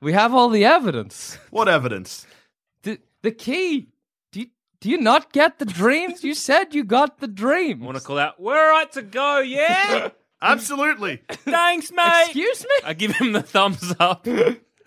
we 0.00 0.12
have 0.12 0.34
all 0.34 0.48
the 0.48 0.64
evidence. 0.64 1.36
What 1.50 1.68
evidence? 1.68 2.26
The 2.82 2.98
the 3.22 3.32
key. 3.32 3.88
Do 4.80 4.88
you, 4.88 4.96
not 4.96 5.32
get 5.32 5.58
the 5.58 5.66
dreams? 5.66 6.24
You 6.24 6.32
said 6.32 6.74
you 6.74 6.84
got 6.84 7.18
the 7.20 7.28
dreams. 7.28 7.82
I 7.82 7.86
want 7.86 7.98
to 7.98 8.02
call 8.04 8.18
out, 8.18 8.40
we're 8.40 8.70
right 8.70 8.90
to 8.92 9.02
go, 9.02 9.40
yeah? 9.40 10.08
Absolutely. 10.42 11.20
Thanks, 11.28 11.92
mate. 11.92 12.22
Excuse 12.24 12.62
me? 12.62 12.70
I 12.84 12.94
give 12.94 13.12
him 13.12 13.32
the 13.32 13.42
thumbs 13.42 13.94
up. 14.00 14.26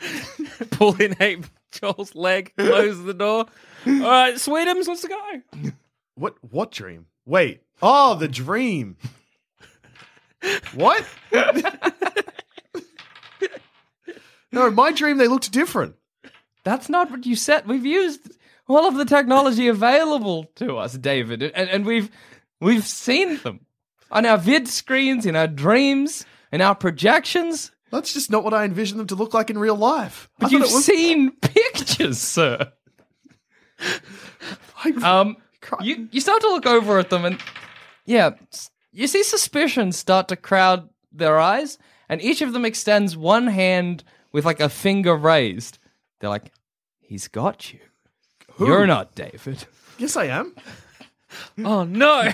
Pull 0.72 0.96
in 0.96 1.16
Ape 1.20 1.46
Joel's 1.72 2.16
leg, 2.16 2.54
close 2.58 3.04
the 3.04 3.14
door. 3.14 3.46
All 3.86 4.00
right, 4.00 4.34
Sweetums, 4.36 4.88
let's 4.88 5.08
go. 5.08 5.42
What 6.16 6.36
what 6.42 6.72
dream? 6.72 7.06
Wait. 7.26 7.62
Oh, 7.82 8.16
the 8.16 8.28
dream. 8.28 8.98
what? 10.74 11.06
no, 14.52 14.72
my 14.72 14.92
dream 14.92 15.18
they 15.18 15.28
looked 15.28 15.52
different. 15.52 15.96
That's 16.64 16.90
not 16.90 17.12
what 17.12 17.26
you 17.26 17.36
said. 17.36 17.68
We've 17.68 17.86
used 17.86 18.32
all 18.68 18.88
of 18.88 18.96
the 18.96 19.06
technology 19.06 19.68
available 19.68 20.46
to 20.56 20.78
us, 20.78 20.94
David, 20.98 21.44
and, 21.44 21.70
and 21.70 21.86
we've 21.86 22.10
we've 22.62 22.86
seen 22.86 23.38
them 23.38 23.62
on 24.12 24.26
our 24.26 24.38
vid 24.38 24.68
screens, 24.68 25.26
in 25.26 25.36
our 25.36 25.48
dreams, 25.48 26.26
in 26.52 26.62
our 26.62 26.76
projections. 26.76 27.72
That's 27.92 28.14
just 28.14 28.32
not 28.32 28.44
what 28.44 28.54
I 28.54 28.64
envisioned 28.66 29.00
them 29.00 29.08
to 29.08 29.16
look 29.16 29.34
like 29.34 29.50
in 29.50 29.58
real 29.58 29.76
life. 29.76 30.30
But 30.40 30.52
you've 30.52 30.62
was- 30.64 30.86
seen 30.86 31.32
pictures, 31.42 32.20
sir. 32.20 32.72
Um, 35.02 35.38
you 35.82 36.10
you 36.12 36.20
start 36.20 36.42
to 36.42 36.50
look 36.50 36.66
over 36.66 37.00
at 37.00 37.10
them, 37.10 37.24
and 37.24 37.40
yeah, 38.06 38.32
you 38.92 39.08
see 39.08 39.24
suspicion 39.24 39.94
start 39.94 40.28
to 40.28 40.36
crowd 40.36 40.90
their 41.12 41.40
eyes, 41.40 41.78
and 42.10 42.22
each 42.22 42.42
of 42.42 42.52
them 42.52 42.66
extends 42.66 43.16
one 43.16 43.48
hand 43.48 44.04
with 44.34 44.44
like 44.46 44.60
a 44.60 44.68
finger 44.68 45.16
raised. 45.16 45.80
They're 46.20 46.30
like, 46.30 46.52
"He's 47.00 47.30
got 47.30 47.72
you. 47.74 47.80
Who? 48.56 48.68
You're 48.68 48.88
not 48.88 49.16
David. 49.16 49.66
Yes, 49.98 50.16
I 50.16 50.26
am. 50.26 50.56
Oh, 51.64 51.84
no. 51.84 52.32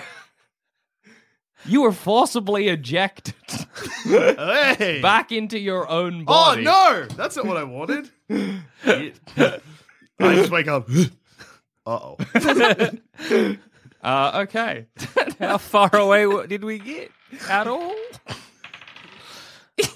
You 1.65 1.81
were 1.81 1.91
forcibly 1.91 2.67
ejected 2.69 3.35
hey. 4.03 4.99
back 5.01 5.31
into 5.31 5.59
your 5.59 5.89
own 5.89 6.23
body. 6.23 6.65
Oh 6.65 6.71
body." 6.71 7.07
no, 7.09 7.15
that's 7.15 7.35
not 7.35 7.45
what 7.45 7.57
I 7.57 7.63
wanted. 7.63 8.09
I 8.29 9.11
just 10.19 10.51
wake 10.51 10.67
up. 10.67 10.89
Uh 11.85 12.13
oh. 12.13 12.17
Uh, 14.01 14.43
okay. 14.43 14.85
How 15.39 15.57
far 15.57 15.89
away 15.95 16.23
w- 16.23 16.47
did 16.47 16.63
we 16.63 16.79
get 16.79 17.11
at 17.49 17.67
all? 17.67 17.93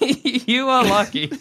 you 0.00 0.68
are 0.68 0.84
lucky. 0.84 1.32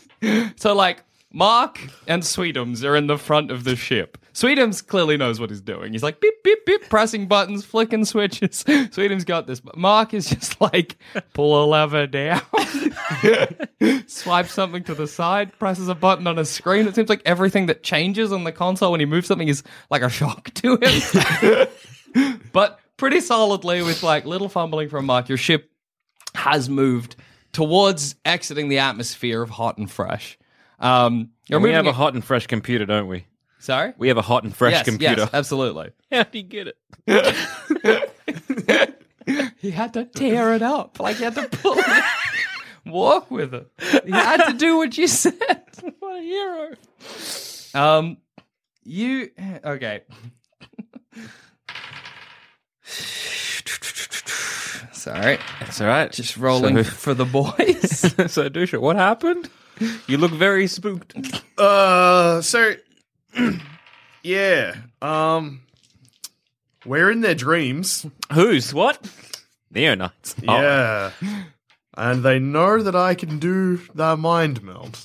So, 0.55 0.73
like, 0.73 1.03
Mark 1.35 1.81
and 2.07 2.21
Sweetums 2.21 2.83
are 2.87 2.95
in 2.95 3.07
the 3.07 3.17
front 3.17 3.49
of 3.49 3.63
the 3.63 3.75
ship. 3.75 4.19
Sweetums 4.33 4.85
clearly 4.85 5.17
knows 5.17 5.39
what 5.39 5.49
he's 5.49 5.61
doing. 5.61 5.91
He's 5.91 6.03
like, 6.03 6.21
beep, 6.21 6.35
beep, 6.43 6.63
beep, 6.65 6.89
pressing 6.89 7.27
buttons, 7.27 7.65
flicking 7.65 8.05
switches. 8.05 8.63
Sweetums 8.67 9.25
got 9.25 9.47
this. 9.47 9.59
But 9.59 9.75
Mark 9.75 10.13
is 10.13 10.29
just 10.29 10.61
like, 10.61 10.95
pull 11.33 11.63
a 11.63 11.65
lever 11.65 12.05
down, 12.05 12.41
swipe 14.07 14.47
something 14.47 14.83
to 14.83 14.93
the 14.93 15.07
side, 15.07 15.57
presses 15.57 15.87
a 15.87 15.95
button 15.95 16.27
on 16.27 16.37
a 16.37 16.45
screen. 16.45 16.87
It 16.87 16.93
seems 16.93 17.09
like 17.09 17.23
everything 17.25 17.65
that 17.65 17.81
changes 17.81 18.31
on 18.31 18.43
the 18.43 18.51
console 18.51 18.91
when 18.91 18.99
he 18.99 19.07
moves 19.07 19.27
something 19.27 19.47
is 19.47 19.63
like 19.89 20.03
a 20.03 20.09
shock 20.09 20.53
to 20.55 20.77
him. 20.77 21.67
but 22.53 22.79
pretty 22.97 23.21
solidly, 23.21 23.81
with 23.81 24.03
like 24.03 24.25
little 24.25 24.49
fumbling 24.49 24.87
from 24.87 25.05
Mark, 25.05 25.29
your 25.29 25.37
ship 25.39 25.71
has 26.35 26.69
moved 26.69 27.15
towards 27.53 28.15
exiting 28.23 28.69
the 28.69 28.79
atmosphere 28.79 29.41
of 29.41 29.49
hot 29.49 29.79
and 29.79 29.89
fresh. 29.89 30.37
Um, 30.79 31.29
we 31.49 31.71
have 31.71 31.87
a 31.87 31.93
hot 31.93 32.13
and 32.13 32.23
fresh 32.23 32.47
computer, 32.47 32.85
don't 32.85 33.07
we? 33.07 33.25
Sorry, 33.59 33.93
We 33.97 34.09
have 34.09 34.17
a 34.17 34.21
hot 34.21 34.43
and 34.43 34.53
fresh 34.53 34.73
yes, 34.73 34.83
computer. 34.83 35.21
Yes, 35.21 35.29
absolutely. 35.33 35.91
How 36.11 36.23
do 36.23 36.37
you 36.37 36.43
get 36.43 36.67
it? 37.07 38.09
He 39.57 39.71
had 39.71 39.93
to 39.93 40.03
tear 40.03 40.53
it 40.53 40.61
up, 40.61 40.99
like 40.99 41.15
he 41.15 41.23
had 41.23 41.35
to 41.35 41.47
pull 41.47 41.75
it, 41.77 42.03
walk 42.85 43.31
with 43.31 43.53
it. 43.53 43.69
He 44.03 44.11
had 44.11 44.47
to 44.51 44.53
do 44.57 44.75
what 44.75 44.97
you 44.97 45.07
said. 45.07 45.33
what 45.99 46.19
a 46.19 46.21
hero. 46.21 46.75
Um, 47.73 48.17
you 48.83 49.29
okay? 49.63 50.01
Sorry, 54.91 55.37
it's 55.61 55.81
all 55.81 55.87
right. 55.87 56.11
just 56.11 56.37
rolling 56.37 56.77
So- 56.83 56.89
for 56.91 57.13
the 57.13 57.25
boys. 57.25 57.99
so, 58.31 58.49
Dusha, 58.49 58.79
what 58.79 58.95
happened? 58.95 59.49
You 60.07 60.17
look 60.17 60.31
very 60.31 60.67
spooked. 60.67 61.13
Uh, 61.57 62.41
so 62.41 62.75
yeah. 64.23 64.75
Um, 65.01 65.61
we're 66.85 67.11
in 67.11 67.21
their 67.21 67.35
dreams. 67.35 68.05
Who's? 68.33 68.73
What? 68.73 69.01
Neonites. 69.73 70.35
Oh. 70.47 70.61
Yeah, 70.61 71.11
and 71.95 72.23
they 72.23 72.39
know 72.39 72.81
that 72.81 72.95
I 72.95 73.15
can 73.15 73.39
do 73.39 73.77
their 73.95 74.17
mind 74.17 74.61
meld. 74.63 74.99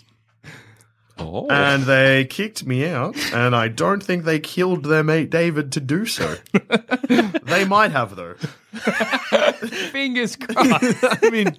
Oh. 1.20 1.48
And 1.50 1.82
they 1.82 2.26
kicked 2.26 2.64
me 2.64 2.86
out, 2.86 3.16
and 3.34 3.54
I 3.56 3.66
don't 3.68 4.00
think 4.02 4.24
they 4.24 4.38
killed 4.38 4.84
their 4.84 5.02
mate 5.02 5.30
David 5.30 5.72
to 5.72 5.80
do 5.80 6.06
so. 6.06 6.36
they 7.42 7.64
might 7.64 7.90
have, 7.90 8.14
though. 8.14 8.34
Fingers 9.90 10.36
crossed. 10.36 11.04
I 11.24 11.30
mean, 11.30 11.56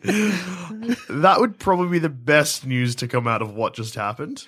that 1.09 1.35
would 1.39 1.59
probably 1.59 1.89
be 1.89 1.99
the 1.99 2.09
best 2.09 2.65
news 2.65 2.95
to 2.95 3.07
come 3.07 3.27
out 3.27 3.41
of 3.41 3.53
what 3.53 3.73
just 3.73 3.95
happened. 3.95 4.45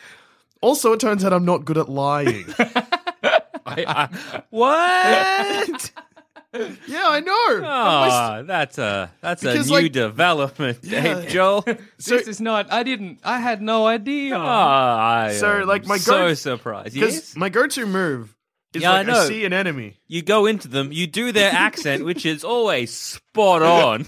Also, 0.61 0.93
it 0.93 0.99
turns 0.99 1.25
out 1.25 1.33
I'm 1.33 1.45
not 1.45 1.65
good 1.65 1.77
at 1.77 1.89
lying. 1.89 2.45
I- 2.57 3.85
I- 3.87 4.43
what? 4.49 5.91
yeah, 6.87 7.07
I 7.07 7.19
know. 7.21 7.33
Oh, 7.63 8.43
that's 8.45 8.77
a 8.77 9.11
that's 9.21 9.43
a 9.43 9.53
new 9.53 9.61
like- 9.63 9.91
development, 9.93 10.79
Yeah. 10.83 11.01
Dave 11.21 11.29
Joel. 11.29 11.61
this 11.97 12.09
is 12.27 12.41
not. 12.41 12.71
I 12.71 12.83
didn't. 12.83 13.19
I 13.23 13.39
had 13.39 13.61
no 13.61 13.87
idea. 13.87 14.35
Oh, 14.35 14.39
I 14.41 15.33
So, 15.39 15.61
am 15.61 15.67
like, 15.67 15.85
my 15.85 15.97
so 15.97 16.11
go- 16.27 16.33
surprised. 16.33 16.93
Because 16.93 17.13
Yes, 17.15 17.35
my 17.37 17.49
go-to 17.49 17.85
move 17.85 18.35
is 18.73 18.81
Yeah, 18.81 18.91
like 18.91 19.07
I, 19.07 19.11
know. 19.11 19.25
see 19.27 19.45
an 19.45 19.53
enemy. 19.53 19.97
you 20.07 20.21
go 20.21 20.45
into 20.45 20.67
them, 20.67 20.91
you 20.91 21.07
do 21.07 21.31
their 21.31 21.51
accent, 21.53 22.03
which 22.03 22.25
is 22.25 22.43
always 22.43 22.93
spot 22.93 23.61
on. 23.61 24.07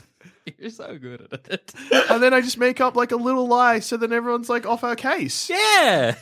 You're 0.58 0.70
so 0.72 0.98
good 0.98 1.26
at 1.32 1.48
it. 1.50 1.74
and 2.10 2.22
then 2.22 2.34
I 2.34 2.42
just 2.42 2.58
make 2.58 2.82
up 2.82 2.98
like 2.98 3.14
a 3.14 3.16
little 3.16 3.48
lie 3.48 3.80
so 3.80 3.96
then 3.96 4.12
everyone's 4.12 4.50
like 4.50 4.66
off 4.66 4.84
our 4.84 4.98
case. 4.98 5.50
Yeah. 5.50 6.16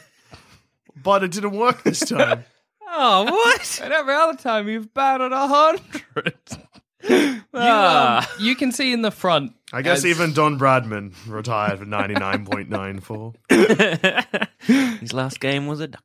But 0.96 1.24
it 1.24 1.32
didn't 1.32 1.54
work 1.58 1.82
this 1.82 2.02
time. 2.02 2.44
Oh, 2.94 3.24
what? 3.32 3.80
And 3.84 3.94
every 3.94 4.14
other 4.14 4.38
time 4.38 4.68
you've 4.68 4.94
batted 4.94 5.32
a 5.32 5.48
hundred. 5.48 6.34
You, 7.04 7.42
um, 7.60 8.24
you 8.40 8.56
can 8.56 8.72
see 8.72 8.94
in 8.94 9.02
the 9.02 9.10
front. 9.10 9.54
I 9.74 9.82
guess 9.82 10.00
as- 10.00 10.06
even 10.06 10.34
Don 10.34 10.60
Bradman 10.60 11.14
retired 11.28 11.80
for 11.80 11.86
99.94. 11.86 14.50
His 15.00 15.12
last 15.12 15.40
game 15.40 15.66
was 15.66 15.80
a 15.80 15.88
duck. 15.88 16.04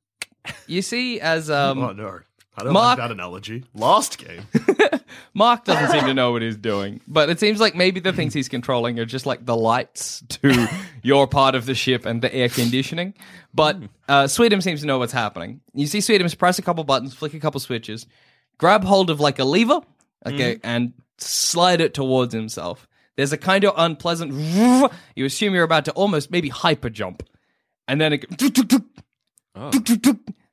you 0.66 0.81
see 0.81 1.20
as 1.20 1.51
um 1.51 1.79
oh, 1.81 1.92
no. 1.92 2.20
I 2.59 2.64
don't 2.64 2.73
Mark- 2.73 2.99
like 2.99 3.09
that 3.09 3.12
analogy. 3.12 3.64
Last 3.75 4.19
game. 4.19 4.42
Mark 5.35 5.64
doesn't 5.64 5.90
seem 5.90 6.07
to 6.07 6.14
know 6.14 6.33
what 6.33 6.40
he's 6.40 6.57
doing, 6.57 7.01
but 7.07 7.29
it 7.29 7.38
seems 7.38 7.61
like 7.61 7.75
maybe 7.75 8.01
the 8.01 8.12
things 8.12 8.33
he's 8.33 8.49
controlling 8.49 8.99
are 8.99 9.05
just 9.05 9.27
like 9.27 9.45
the 9.45 9.57
lights 9.57 10.23
to 10.29 10.66
your 11.03 11.27
part 11.27 11.55
of 11.55 11.66
the 11.66 11.75
ship 11.75 12.07
and 12.07 12.23
the 12.23 12.35
air 12.35 12.49
conditioning. 12.49 13.12
But 13.53 13.77
uh, 14.09 14.25
Sweetums 14.25 14.62
seems 14.62 14.81
to 14.81 14.87
know 14.87 14.99
what's 14.99 15.12
happening. 15.12 15.61
You 15.75 15.87
see 15.87 15.99
Sweetums 15.99 16.37
press 16.37 16.59
a 16.59 16.62
couple 16.62 16.83
buttons, 16.85 17.14
flick 17.14 17.35
a 17.35 17.40
couple 17.40 17.61
switches, 17.61 18.07
grab 18.57 18.85
hold 18.85 19.11
of 19.11 19.21
like 19.21 19.38
a 19.38 19.45
lever, 19.45 19.81
okay, 20.25 20.59
and 20.64 20.95
slide 21.19 21.83
it 21.83 21.92
towards 21.92 22.33
himself. 22.33 22.88
There's 23.16 23.33
a 23.33 23.38
kind 23.38 23.64
of 23.64 23.75
unpleasant. 23.77 24.33
You 25.16 25.25
assume 25.25 25.55
you're 25.55 25.64
about 25.64 25.87
to 25.87 25.92
almost 25.92 26.31
maybe 26.31 26.49
hyper 26.49 26.90
jump, 26.90 27.23
and 27.88 28.01
then 28.01 28.12
it. 28.14 28.25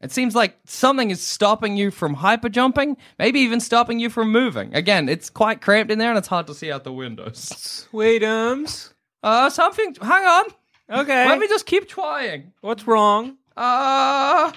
It 0.03 0.11
seems 0.11 0.35
like 0.35 0.57
something 0.65 1.11
is 1.11 1.21
stopping 1.21 1.77
you 1.77 1.89
from 1.89 2.15
hyper 2.15 2.49
jumping, 2.49 2.97
maybe 3.17 3.39
even 3.39 3.61
stopping 3.61 3.99
you 3.99 4.09
from 4.09 4.33
moving. 4.33 4.75
Again, 4.75 5.07
it's 5.07 5.29
quite 5.29 5.61
cramped 5.61 5.91
in 5.93 5.97
there 5.97 6.09
and 6.09 6.17
it's 6.17 6.27
hard 6.27 6.45
to 6.47 6.53
see 6.53 6.69
out 6.69 6.83
the 6.83 6.91
windows. 6.91 7.87
Sweetums. 7.89 8.91
Uh, 9.23 9.49
something. 9.49 9.95
Hang 10.01 10.25
on. 10.25 10.45
Okay. 10.89 11.25
Let 11.25 11.39
me 11.39 11.47
just 11.47 11.65
keep 11.65 11.87
trying. 11.87 12.51
What's 12.59 12.85
wrong? 12.85 13.37
Uh. 13.55 14.51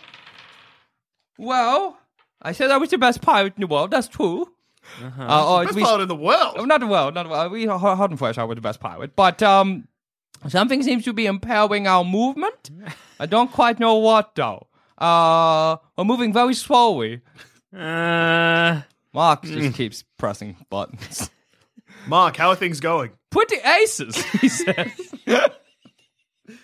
Well, 1.38 1.96
I 2.42 2.50
said 2.50 2.72
I 2.72 2.78
was 2.78 2.90
the 2.90 2.98
best 2.98 3.22
pirate 3.22 3.54
in 3.56 3.60
the 3.60 3.68
world. 3.68 3.92
That's 3.92 4.08
true. 4.08 4.48
Uh-huh. 5.00 5.22
Uh, 5.22 5.26
oh, 5.46 5.64
Best 5.64 5.76
we- 5.76 5.82
pilot 5.82 6.02
in 6.02 6.08
the 6.08 6.16
world. 6.16 6.54
Oh, 6.56 6.64
not 6.64 6.80
the 6.80 6.86
world, 6.88 7.14
not 7.14 7.22
the 7.22 7.28
world. 7.28 7.52
We 7.52 7.66
hard 7.66 8.10
and 8.10 8.18
fresh. 8.18 8.36
I 8.36 8.42
was 8.44 8.56
the 8.56 8.60
best 8.62 8.80
pirate, 8.80 9.14
but 9.14 9.42
um, 9.44 9.86
something 10.48 10.82
seems 10.82 11.04
to 11.04 11.12
be 11.12 11.26
impairing 11.26 11.86
our 11.86 12.04
movement. 12.04 12.70
I 13.20 13.26
don't 13.26 13.52
quite 13.52 13.78
know 13.78 13.94
what 13.94 14.34
though. 14.34 14.66
Uh, 14.98 15.76
we're 15.96 16.04
moving 16.04 16.32
very 16.32 16.54
slowly. 16.54 17.20
Uh, 17.76 18.82
Mark 19.12 19.42
just 19.42 19.76
keeps 19.76 20.04
pressing 20.18 20.56
buttons. 20.70 21.30
Mark, 22.06 22.36
how 22.36 22.50
are 22.50 22.56
things 22.56 22.80
going? 22.80 23.10
Twenty 23.30 23.56
aces, 23.56 24.22
he 24.24 24.48
says. 24.48 24.90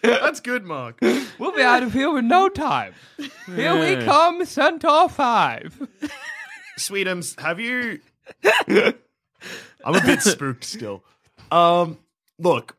That's 0.03 0.41
good, 0.41 0.65
Mark. 0.65 0.99
We'll 1.39 1.53
be 1.53 1.63
out 1.63 1.83
of 1.83 1.93
here 1.93 2.17
in 2.19 2.29
no 2.29 2.49
time. 2.49 2.95
Here 3.47 3.79
we 3.79 4.05
come, 4.05 4.45
Centaur 4.45 5.09
Five. 5.09 5.89
Sweetums, 6.79 7.39
have 7.41 7.61
you? 7.61 8.01
I'm 9.85 9.95
a 9.95 10.01
bit 10.01 10.21
spooked 10.23 10.65
still. 10.65 11.03
Um, 11.51 11.99
look, 12.39 12.77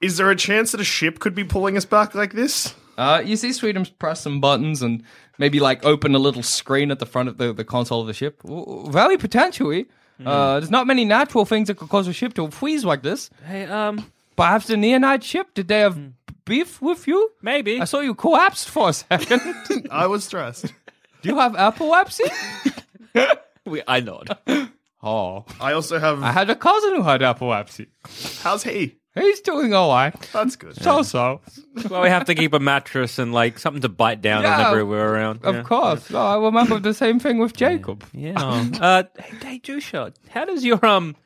is 0.00 0.16
there 0.16 0.30
a 0.30 0.36
chance 0.36 0.72
that 0.72 0.80
a 0.80 0.84
ship 0.84 1.18
could 1.18 1.34
be 1.34 1.44
pulling 1.44 1.76
us 1.76 1.84
back 1.84 2.14
like 2.14 2.32
this? 2.32 2.74
Uh, 2.98 3.22
you 3.24 3.36
see 3.36 3.52
Sweden 3.52 3.86
press 3.98 4.20
some 4.20 4.40
buttons 4.40 4.82
and 4.82 5.02
maybe 5.38 5.60
like 5.60 5.84
open 5.86 6.14
a 6.14 6.18
little 6.18 6.42
screen 6.42 6.90
at 6.90 6.98
the 6.98 7.06
front 7.06 7.28
of 7.30 7.38
the, 7.38 7.52
the 7.54 7.64
console 7.64 8.00
of 8.02 8.06
the 8.08 8.12
ship. 8.12 8.42
W- 8.42 8.90
Very 8.90 9.16
potentially. 9.16 9.86
Uh, 10.26 10.58
there's 10.58 10.70
not 10.70 10.86
many 10.86 11.04
natural 11.04 11.44
things 11.44 11.68
that 11.68 11.76
could 11.78 11.88
cause 11.88 12.08
a 12.08 12.12
ship 12.12 12.34
to 12.34 12.50
freeze 12.50 12.84
like 12.84 13.02
this. 13.02 13.30
hey, 13.46 13.64
um, 13.66 14.04
Perhaps 14.36 14.66
the 14.66 14.74
Neonite 14.74 15.22
ship? 15.22 15.54
Did 15.54 15.68
they 15.68 15.78
have 15.80 15.96
beef 16.44 16.82
with 16.82 17.06
you? 17.06 17.30
maybe. 17.40 17.80
I 17.80 17.84
saw 17.84 18.00
you 18.00 18.14
collapsed 18.14 18.68
for 18.68 18.88
a 18.90 18.92
second. 18.92 19.40
I 19.92 20.06
was 20.08 20.24
stressed. 20.24 20.66
Do 21.22 21.28
you 21.28 21.38
have 21.38 21.54
epilepsy? 21.56 22.24
We, 23.64 23.82
I 23.86 24.00
nod. 24.00 24.36
Oh, 25.00 25.44
I 25.60 25.74
also 25.74 26.00
have. 26.00 26.20
I 26.24 26.32
had 26.32 26.50
a 26.50 26.56
cousin 26.56 26.96
who 26.96 27.02
had 27.04 27.22
epilepsy. 27.22 27.86
How's 28.42 28.64
he? 28.64 28.96
He's 29.20 29.40
doing 29.40 29.74
all 29.74 29.90
right. 29.90 30.14
That's 30.32 30.56
good. 30.56 30.76
So 30.76 31.02
so. 31.02 31.40
well, 31.90 32.02
we 32.02 32.08
have 32.08 32.24
to 32.26 32.34
keep 32.34 32.52
a 32.54 32.60
mattress 32.60 33.18
and 33.18 33.32
like 33.32 33.58
something 33.58 33.82
to 33.82 33.88
bite 33.88 34.20
down 34.22 34.42
Yeah, 34.42 34.56
whenever 34.58 34.84
we're 34.86 35.06
around. 35.14 35.44
Of 35.44 35.54
yeah. 35.56 35.62
course. 35.62 36.10
Oh, 36.12 36.18
I 36.18 36.36
remember 36.44 36.78
the 36.78 36.94
same 36.94 37.18
thing 37.20 37.38
with 37.38 37.56
Jacob. 37.56 38.04
Yeah. 38.12 38.34
uh, 38.42 39.04
hey, 39.18 39.36
hey, 39.42 39.60
Jusha, 39.60 40.14
how 40.30 40.44
does 40.44 40.64
your 40.64 40.84
um 40.84 41.16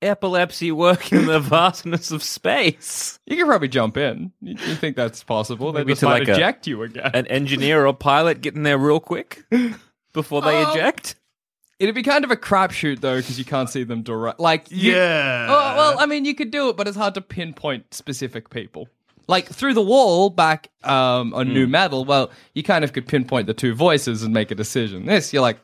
epilepsy 0.00 0.70
work 0.70 1.12
in 1.12 1.26
the 1.26 1.40
vastness 1.40 2.10
of 2.10 2.22
space? 2.22 3.18
You 3.26 3.36
can 3.36 3.46
probably 3.46 3.68
jump 3.68 3.96
in. 3.96 4.32
You, 4.40 4.54
you 4.66 4.74
think 4.76 4.96
that's 4.96 5.22
possible? 5.24 5.72
They 5.72 5.80
Maybe 5.80 5.92
just 5.92 6.00
to 6.00 6.06
might 6.06 6.20
like 6.20 6.28
a- 6.28 6.32
eject 6.34 6.66
you 6.66 6.82
again. 6.82 7.10
An 7.14 7.26
engineer 7.26 7.86
or 7.86 7.92
pilot 7.94 8.40
getting 8.40 8.62
there 8.62 8.78
real 8.78 9.00
quick 9.00 9.44
before 10.12 10.42
they 10.42 10.62
Um, 10.62 10.70
eject? 10.70 11.16
It'd 11.78 11.94
be 11.94 12.02
kind 12.02 12.24
of 12.24 12.30
a 12.30 12.36
crapshoot 12.36 13.00
though, 13.00 13.16
because 13.18 13.38
you 13.38 13.44
can't 13.44 13.70
see 13.70 13.84
them 13.84 14.02
direct. 14.02 14.40
Like, 14.40 14.70
you- 14.70 14.94
Yeah. 14.94 15.46
Oh, 15.48 15.76
well, 15.76 15.96
I 16.00 16.06
mean, 16.06 16.24
you 16.24 16.34
could 16.34 16.50
do 16.50 16.68
it, 16.70 16.76
but 16.76 16.88
it's 16.88 16.96
hard 16.96 17.14
to 17.14 17.20
pinpoint 17.20 17.94
specific 17.94 18.50
people. 18.50 18.88
Like 19.28 19.46
through 19.46 19.74
the 19.74 19.82
wall 19.82 20.30
back 20.30 20.70
um, 20.84 21.34
on 21.34 21.52
New 21.52 21.66
Metal, 21.66 22.04
well, 22.04 22.30
you 22.54 22.62
kind 22.62 22.82
of 22.82 22.92
could 22.94 23.06
pinpoint 23.06 23.46
the 23.46 23.52
two 23.54 23.74
voices 23.74 24.22
and 24.22 24.32
make 24.32 24.50
a 24.50 24.54
decision. 24.54 25.04
This, 25.06 25.32
you're 25.34 25.42
like, 25.42 25.58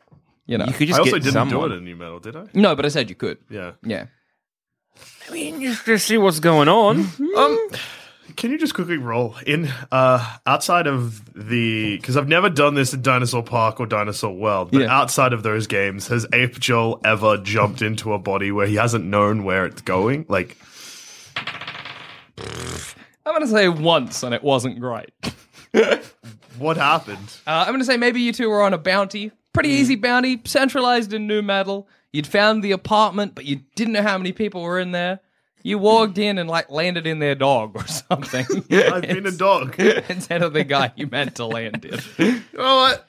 you 0.47 0.59
know, 0.59 0.67
You 0.67 0.73
could 0.75 0.83
I 0.83 0.87
just 0.89 1.01
also 1.01 1.11
get 1.13 1.23
didn't 1.23 1.33
someone. 1.33 1.69
do 1.71 1.75
it 1.75 1.79
in 1.79 1.85
New 1.85 1.97
Metal, 1.97 2.21
did 2.21 2.37
I? 2.37 2.45
no, 2.53 2.77
but 2.77 2.85
I 2.85 2.89
said 2.89 3.09
you 3.09 3.17
could. 3.17 3.39
Yeah. 3.51 3.73
Yeah. 3.83 4.07
I 5.29 5.33
mean, 5.33 5.63
just 5.63 5.85
to 5.87 5.99
see 5.99 6.19
what's 6.19 6.39
going 6.41 6.69
on. 6.69 7.07
Um, 7.37 7.69
can 8.37 8.51
you 8.51 8.59
just 8.59 8.75
quickly 8.75 8.97
roll 8.97 9.37
in 9.47 9.69
uh 9.93 10.37
outside 10.47 10.87
of 10.87 11.23
the 11.35 11.97
because 11.97 12.17
I've 12.17 12.29
never 12.29 12.49
done 12.51 12.75
this 12.75 12.93
in 12.95 13.03
Dinosaur 13.03 13.43
Park 13.43 13.81
or 13.81 13.87
Dinosaur 13.87 14.33
World, 14.35 14.71
but 14.73 14.83
Yeah. 14.83 14.95
outside 14.97 15.33
of 15.33 15.43
those 15.43 15.67
games, 15.67 16.09
has 16.09 16.27
Ape 16.33 16.59
Joel 16.59 17.01
ever 17.05 17.37
jumped 17.39 17.83
into 17.83 18.13
a 18.13 18.19
body 18.19 18.51
where 18.53 18.67
he 18.67 18.75
hasn't 18.77 19.05
known 19.05 19.45
where 19.45 19.67
it's 19.67 19.83
going? 19.83 20.27
Like, 20.29 20.57
I'm 23.27 23.33
gonna 23.33 23.47
say 23.47 23.69
once, 23.69 24.23
and 24.23 24.35
it 24.35 24.43
wasn't 24.43 24.81
great. 24.81 25.11
what 26.59 26.77
happened? 26.77 27.33
Uh, 27.47 27.65
I'm 27.67 27.73
gonna 27.73 27.85
say 27.85 27.97
maybe 27.97 28.21
you 28.21 28.33
two 28.33 28.49
were 28.49 28.63
on 28.63 28.75
a 28.75 28.79
bounty, 28.79 29.33
pretty 29.53 29.71
easy 29.71 29.97
bounty, 29.97 30.41
centralized 30.45 31.13
in 31.13 31.27
New 31.27 31.43
Metal. 31.43 31.89
You'd 32.13 32.27
found 32.27 32.63
the 32.63 32.73
apartment, 32.73 33.35
but 33.35 33.45
you 33.45 33.61
didn't 33.75 33.95
know 33.95 34.03
how 34.03 34.19
many 34.19 34.33
people 34.33 34.63
were 34.63 34.79
in 34.79 34.93
there. 34.93 35.21
You 35.65 35.79
walked 35.79 36.19
in 36.19 36.37
and 36.37 36.49
like 36.49 36.71
landed 36.71 37.07
in 37.07 37.21
their 37.21 37.35
dog 37.35 37.73
or 37.75 37.87
something. 37.87 38.45
I've 38.71 39.01
been 39.03 39.27
a 39.27 39.31
dog. 39.33 39.81
instead 39.81 40.43
of 40.43 40.53
the 40.53 40.63
guy 40.63 40.93
you 40.95 41.07
meant 41.07 41.37
to 41.37 41.47
land 41.47 41.87
in. 41.87 42.01
You 42.19 42.43
know 42.53 42.77
what? 42.77 43.09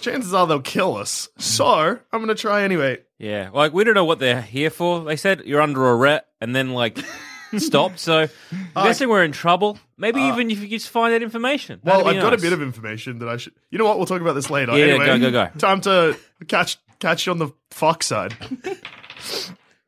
Chances 0.00 0.32
are 0.32 0.46
they'll 0.46 0.60
kill 0.60 0.96
us. 0.96 1.28
So 1.36 1.66
I'm 1.66 2.20
gonna 2.20 2.36
try 2.36 2.62
anyway. 2.62 2.98
Yeah, 3.18 3.50
like 3.52 3.72
we 3.72 3.82
don't 3.82 3.94
know 3.94 4.04
what 4.04 4.20
they're 4.20 4.40
here 4.40 4.70
for. 4.70 5.02
They 5.02 5.16
said 5.16 5.42
you're 5.44 5.60
under 5.60 5.84
arrest 5.84 6.26
and 6.40 6.54
then 6.54 6.70
like 6.70 6.96
stopped. 7.58 7.98
So 7.98 8.28
I'm 8.76 8.84
guessing 8.86 9.08
we're 9.08 9.24
in 9.24 9.32
trouble. 9.32 9.80
Maybe 9.96 10.20
uh, 10.20 10.32
even 10.32 10.48
if 10.52 10.60
you 10.60 10.68
just 10.68 10.90
find 10.90 11.12
that 11.12 11.24
information. 11.24 11.80
Well, 11.82 12.06
I've 12.06 12.14
be 12.14 12.20
got 12.20 12.34
a 12.34 12.38
bit 12.38 12.52
of 12.52 12.62
information 12.62 13.18
that 13.18 13.28
I 13.28 13.36
should. 13.36 13.54
You 13.70 13.78
know 13.78 13.84
what? 13.84 13.96
We'll 13.96 14.06
talk 14.06 14.20
about 14.20 14.34
this 14.34 14.48
later. 14.48 14.78
Yeah, 14.78 14.84
anyway, 14.94 15.06
go, 15.06 15.18
go, 15.18 15.30
go. 15.32 15.48
Time 15.58 15.80
to 15.80 16.16
catch 16.46 16.78
catch 17.00 17.26
you 17.26 17.32
on 17.32 17.38
the 17.38 17.48
fuck 17.72 18.04
side. 18.04 18.36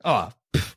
Oh, 0.05 0.33
p- 0.33 0.35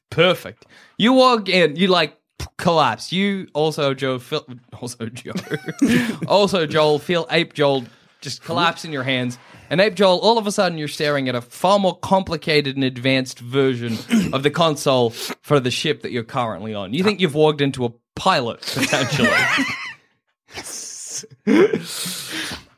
perfect. 0.09 0.65
You 0.97 1.13
walk 1.13 1.49
in, 1.49 1.75
you 1.75 1.87
like 1.87 2.17
collapse. 2.57 3.11
You 3.11 3.47
also 3.53 3.93
Joe 3.93 4.19
feel 4.19 4.45
also 4.79 5.07
Joe 5.07 5.33
also 6.27 6.65
Joel 6.65 6.99
feel 6.99 7.27
Ape 7.31 7.53
Joel 7.53 7.85
just 8.21 8.43
collapse 8.43 8.85
in 8.85 8.91
your 8.91 9.03
hands. 9.03 9.37
And 9.69 9.81
Ape 9.81 9.95
Joel, 9.95 10.19
all 10.19 10.37
of 10.37 10.45
a 10.47 10.51
sudden, 10.51 10.77
you're 10.77 10.87
staring 10.87 11.29
at 11.29 11.35
a 11.35 11.41
far 11.41 11.79
more 11.79 11.97
complicated 11.97 12.75
and 12.75 12.83
advanced 12.83 13.39
version 13.39 13.97
of 14.31 14.43
the 14.43 14.51
console 14.51 15.09
for 15.09 15.59
the 15.59 15.71
ship 15.71 16.01
that 16.03 16.11
you're 16.11 16.23
currently 16.23 16.73
on. 16.73 16.93
You 16.93 17.03
think 17.03 17.19
you've 17.19 17.35
walked 17.35 17.61
into 17.61 17.85
a 17.85 17.91
pilot 18.15 18.61
potentially. 18.61 19.29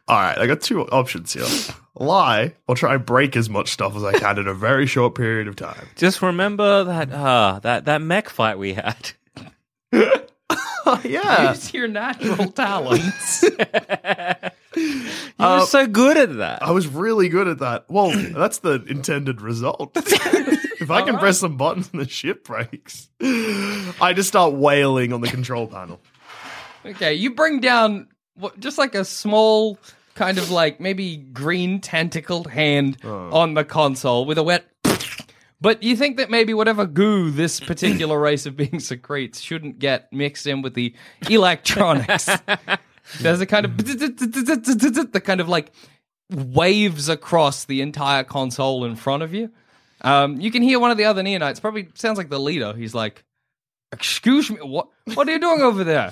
All 0.08 0.18
right, 0.18 0.38
I 0.38 0.46
got 0.48 0.62
two 0.62 0.82
options 0.88 1.34
here: 1.34 1.46
lie 1.96 2.54
or 2.68 2.76
try 2.76 2.96
and 2.96 3.06
break 3.06 3.36
as 3.36 3.50
much 3.50 3.72
stuff 3.72 3.96
as 3.96 4.04
I 4.04 4.14
can 4.14 4.38
in 4.38 4.48
a 4.48 4.54
very 4.54 4.86
short 4.86 5.16
period 5.16 5.48
of 5.48 5.56
time. 5.56 5.88
Just 5.96 6.22
remember 6.22 6.84
that 6.84 7.12
uh, 7.12 7.60
that 7.64 7.86
that 7.86 8.02
mech 8.02 8.30
fight 8.30 8.58
we 8.58 8.74
had. 8.74 9.12
yeah, 11.04 11.50
Use 11.52 11.74
your 11.74 11.88
natural 11.88 12.52
talents. 12.52 13.44
You 14.76 15.02
Uh, 15.40 15.60
were 15.62 15.66
so 15.66 15.88
good 15.88 16.18
at 16.18 16.38
that. 16.38 16.62
I 16.62 16.72
was 16.72 16.86
really 16.88 17.30
good 17.30 17.48
at 17.48 17.60
that. 17.60 17.86
Well, 17.90 18.12
that's 18.34 18.60
the 18.60 18.84
intended 18.88 19.42
result. 19.42 19.92
if 19.96 20.92
I 20.92 21.02
can 21.02 21.18
press 21.18 21.40
some 21.40 21.58
buttons 21.58 21.90
and 21.92 22.02
the 22.02 22.08
ship 22.08 22.44
breaks, 22.44 23.10
I 23.22 24.14
just 24.16 24.28
start 24.30 24.54
wailing 24.54 25.14
on 25.14 25.22
the 25.22 25.28
control 25.28 25.68
panel. 25.68 26.00
Okay, 26.86 27.14
you 27.16 27.34
bring 27.34 27.60
down 27.62 28.08
what, 28.36 28.60
just 28.60 28.78
like 28.78 28.94
a 28.96 29.04
small, 29.06 29.80
kind 30.16 30.38
of 30.38 30.50
like 30.50 30.80
maybe 30.80 31.18
green 31.18 31.80
tentacled 31.80 32.48
hand 32.48 32.98
on 33.06 33.54
the 33.54 33.64
console 33.64 34.26
with 34.26 34.38
a 34.38 34.44
wet 34.44 34.66
But 35.62 35.82
you 35.82 35.96
think 35.96 36.18
that 36.18 36.30
maybe 36.30 36.54
whatever 36.54 36.86
goo 36.86 37.32
this 37.32 37.60
particular 37.60 38.20
race 38.20 38.46
of 38.46 38.58
beings 38.58 38.88
secretes 38.88 39.40
shouldn't 39.40 39.80
get 39.80 40.12
mixed 40.12 40.46
in 40.48 40.62
with 40.62 40.74
the 40.74 40.94
electronics. 41.30 42.30
There's 43.20 43.42
a 43.42 43.46
kind 43.46 43.66
of 43.66 43.78
the 43.78 45.22
kind 45.24 45.42
of 45.42 45.48
like 45.48 45.72
waves 46.30 47.08
across 47.08 47.66
the 47.66 47.82
entire 47.82 48.24
console 48.24 48.86
in 48.86 48.96
front 48.96 49.24
of 49.24 49.34
you. 49.34 49.50
Um, 50.02 50.40
you 50.42 50.52
can 50.52 50.62
hear 50.62 50.80
one 50.80 50.92
of 50.92 50.98
the 50.98 51.06
other 51.06 51.24
neonites. 51.24 51.62
Probably 51.62 51.88
sounds 51.94 52.18
like 52.18 52.30
the 52.30 52.40
leader. 52.40 52.74
He's 52.74 52.94
like, 52.94 53.24
"Excuse 53.92 54.52
me, 54.52 54.58
what? 54.58 54.90
What 55.14 55.28
are 55.28 55.32
you 55.32 55.40
doing 55.40 55.62
over 55.62 55.84
there? 55.84 56.12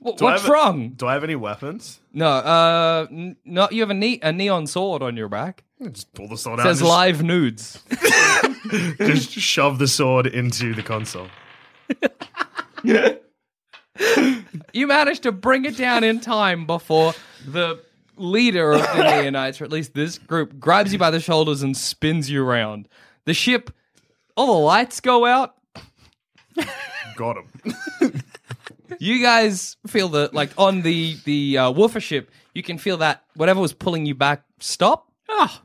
What, 0.00 0.20
what's 0.20 0.42
have 0.42 0.50
wrong?" 0.50 0.90
Do 0.90 1.06
I 1.06 1.12
have 1.14 1.24
any 1.24 1.34
weapons? 1.36 2.00
No, 2.12 2.28
uh, 2.28 3.06
n- 3.10 3.36
no. 3.44 3.68
You 3.70 3.80
have 3.82 3.90
a, 3.90 3.94
ne- 3.94 4.20
a 4.22 4.32
neon 4.32 4.66
sword 4.66 5.02
on 5.02 5.16
your 5.16 5.28
back. 5.28 5.64
Just 5.92 6.12
pull 6.14 6.28
the 6.28 6.36
sword 6.36 6.58
It 6.58 6.62
out. 6.62 6.68
says 6.68 6.78
just- 6.80 6.88
live 6.88 7.22
nudes. 7.22 7.82
just 8.98 9.30
shove 9.32 9.78
the 9.78 9.86
sword 9.88 10.26
into 10.26 10.74
the 10.74 10.82
console. 10.82 11.28
you 14.72 14.86
managed 14.86 15.22
to 15.24 15.32
bring 15.32 15.64
it 15.64 15.76
down 15.76 16.04
in 16.04 16.20
time 16.20 16.66
before 16.66 17.14
the 17.46 17.80
leader 18.16 18.72
of 18.72 18.80
the 18.80 18.86
Neonites, 18.86 19.60
or 19.60 19.64
at 19.64 19.70
least 19.72 19.94
this 19.94 20.18
group, 20.18 20.58
grabs 20.58 20.92
you 20.92 20.98
by 20.98 21.10
the 21.10 21.20
shoulders 21.20 21.62
and 21.62 21.76
spins 21.76 22.28
you 22.30 22.44
around. 22.44 22.88
The 23.24 23.34
ship, 23.34 23.70
all 24.36 24.46
the 24.46 24.52
lights 24.64 25.00
go 25.00 25.24
out. 25.24 25.54
Got 27.16 27.36
him. 27.38 28.22
You 28.98 29.22
guys 29.22 29.76
feel 29.86 30.08
that, 30.10 30.34
like 30.34 30.50
on 30.56 30.82
the 30.82 31.16
the 31.24 31.58
uh, 31.58 31.70
Woofer 31.70 32.00
ship, 32.00 32.30
you 32.54 32.62
can 32.62 32.78
feel 32.78 32.98
that 32.98 33.24
whatever 33.34 33.60
was 33.60 33.72
pulling 33.72 34.06
you 34.06 34.14
back 34.14 34.44
stop. 34.60 35.10
Ah, 35.28 35.62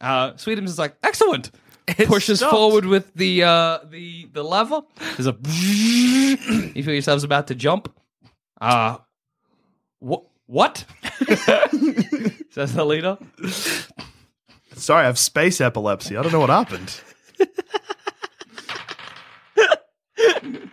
uh, 0.00 0.32
Sweetums 0.32 0.64
is 0.64 0.78
like 0.78 0.96
excellent. 1.02 1.50
Pushes 1.86 2.40
stopped. 2.40 2.52
forward 2.52 2.84
with 2.84 3.12
the 3.14 3.44
uh, 3.44 3.78
the 3.88 4.28
the 4.32 4.42
lever. 4.42 4.82
There's 5.16 5.26
a. 5.26 5.36
you 5.42 6.82
feel 6.82 6.92
yourselves 6.92 7.24
about 7.24 7.46
to 7.48 7.54
jump. 7.54 7.92
Uh 8.60 8.98
what? 10.00 10.24
What? 10.46 10.84
Says 12.50 12.74
the 12.74 12.84
leader. 12.84 13.18
Sorry, 14.74 15.02
I 15.02 15.06
have 15.06 15.18
space 15.18 15.60
epilepsy. 15.60 16.16
I 16.16 16.22
don't 16.22 16.32
know 16.32 16.40
what 16.40 16.50
happened. 16.50 17.00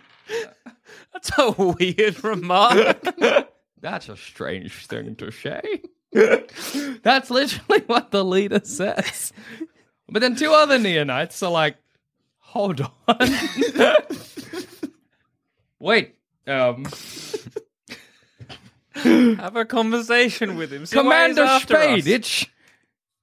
That's 1.26 1.58
a 1.58 1.62
weird 1.62 2.24
remark. 2.24 3.02
That's 3.80 4.08
a 4.08 4.16
strange 4.16 4.86
thing 4.86 5.16
to 5.16 5.30
say. 5.30 5.82
That's 7.02 7.30
literally 7.30 7.82
what 7.86 8.10
the 8.10 8.24
leader 8.24 8.60
says. 8.64 9.32
But 10.08 10.20
then 10.20 10.36
two 10.36 10.52
other 10.52 10.78
neonites 10.78 11.42
are 11.46 11.50
like, 11.50 11.76
hold 12.38 12.80
on. 12.80 13.18
Wait. 15.80 16.14
Um, 16.46 16.86
Have 18.94 19.56
a 19.56 19.64
conversation 19.64 20.56
with 20.56 20.72
him. 20.72 20.86
See 20.86 20.96
why 20.96 21.26
he's 21.28 21.36
Commander 21.36 21.58
Spade, 21.60 21.98
us. 22.00 22.06
it's 22.06 22.46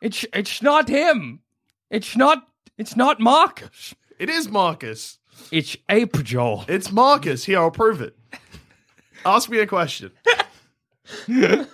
it's 0.01 0.25
it's 0.33 0.61
not 0.61 0.89
him. 0.89 1.39
It's 1.89 2.15
not 2.17 2.47
it's 2.77 2.95
not 2.95 3.19
Marcus. 3.19 3.95
It 4.19 4.29
is 4.29 4.49
Marcus. 4.49 5.19
It's 5.51 5.77
April. 5.89 6.65
It's 6.67 6.91
Marcus. 6.91 7.45
Here, 7.45 7.59
I'll 7.59 7.71
prove 7.71 8.01
it. 8.01 8.17
Ask 9.25 9.49
me 9.49 9.59
a 9.59 9.67
question. 9.67 10.11
Commander 11.25 11.65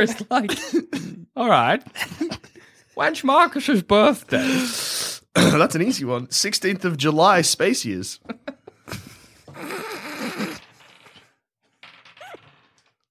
is 0.00 0.24
like, 0.30 0.50
all 1.36 1.48
right. 1.48 1.82
When's 2.94 3.24
Marcus's 3.24 3.82
birthday? 3.82 4.66
That's 5.34 5.74
an 5.74 5.82
easy 5.82 6.04
one. 6.04 6.28
16th 6.28 6.84
of 6.84 6.96
July, 6.96 7.42
space 7.42 7.84
years. 7.84 8.20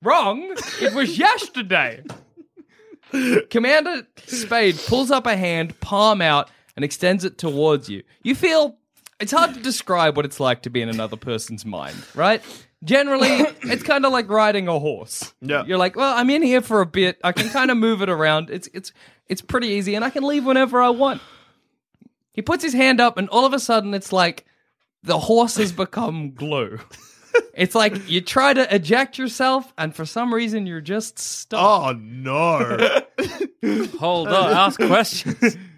Wrong. 0.01 0.55
It 0.81 0.93
was 0.93 1.17
yesterday. 1.17 2.03
Commander 3.49 4.07
Spade 4.25 4.77
pulls 4.87 5.11
up 5.11 5.27
a 5.27 5.35
hand, 5.35 5.79
palm 5.79 6.21
out, 6.21 6.49
and 6.75 6.83
extends 6.85 7.23
it 7.23 7.37
towards 7.37 7.89
you. 7.89 8.03
You 8.23 8.35
feel 8.35 8.77
it's 9.19 9.31
hard 9.31 9.53
to 9.53 9.59
describe 9.61 10.15
what 10.15 10.25
it's 10.25 10.39
like 10.39 10.63
to 10.63 10.69
be 10.69 10.81
in 10.81 10.89
another 10.89 11.17
person's 11.17 11.65
mind, 11.65 11.95
right? 12.15 12.41
Generally, 12.83 13.29
it's 13.63 13.83
kind 13.83 14.05
of 14.05 14.11
like 14.11 14.29
riding 14.29 14.67
a 14.67 14.79
horse. 14.79 15.33
Yeah. 15.41 15.63
You're 15.65 15.77
like, 15.77 15.95
well, 15.95 16.13
I'm 16.15 16.29
in 16.29 16.41
here 16.41 16.61
for 16.61 16.81
a 16.81 16.85
bit. 16.85 17.19
I 17.23 17.31
can 17.31 17.49
kind 17.49 17.71
of 17.71 17.77
move 17.77 18.01
it 18.01 18.09
around. 18.09 18.49
It's 18.49 18.67
it's 18.73 18.91
it's 19.27 19.41
pretty 19.41 19.67
easy, 19.67 19.95
and 19.95 20.03
I 20.03 20.09
can 20.09 20.23
leave 20.23 20.45
whenever 20.45 20.81
I 20.81 20.89
want. 20.89 21.21
He 22.33 22.41
puts 22.41 22.63
his 22.63 22.73
hand 22.73 22.99
up, 22.99 23.17
and 23.17 23.29
all 23.29 23.45
of 23.45 23.53
a 23.53 23.59
sudden, 23.59 23.93
it's 23.93 24.11
like 24.11 24.45
the 25.03 25.19
horse 25.19 25.57
has 25.57 25.71
become 25.71 26.33
glue. 26.33 26.79
It's 27.55 27.73
like 27.75 28.09
you 28.09 28.21
try 28.21 28.53
to 28.53 28.75
eject 28.75 29.17
yourself, 29.17 29.73
and 29.77 29.95
for 29.95 30.05
some 30.05 30.33
reason, 30.33 30.67
you're 30.67 30.81
just 30.81 31.19
stuck. 31.19 31.59
Oh, 31.59 31.91
no. 31.93 32.77
Hold 33.99 34.27
on, 34.27 34.51
ask 34.51 34.79
questions. 34.79 35.57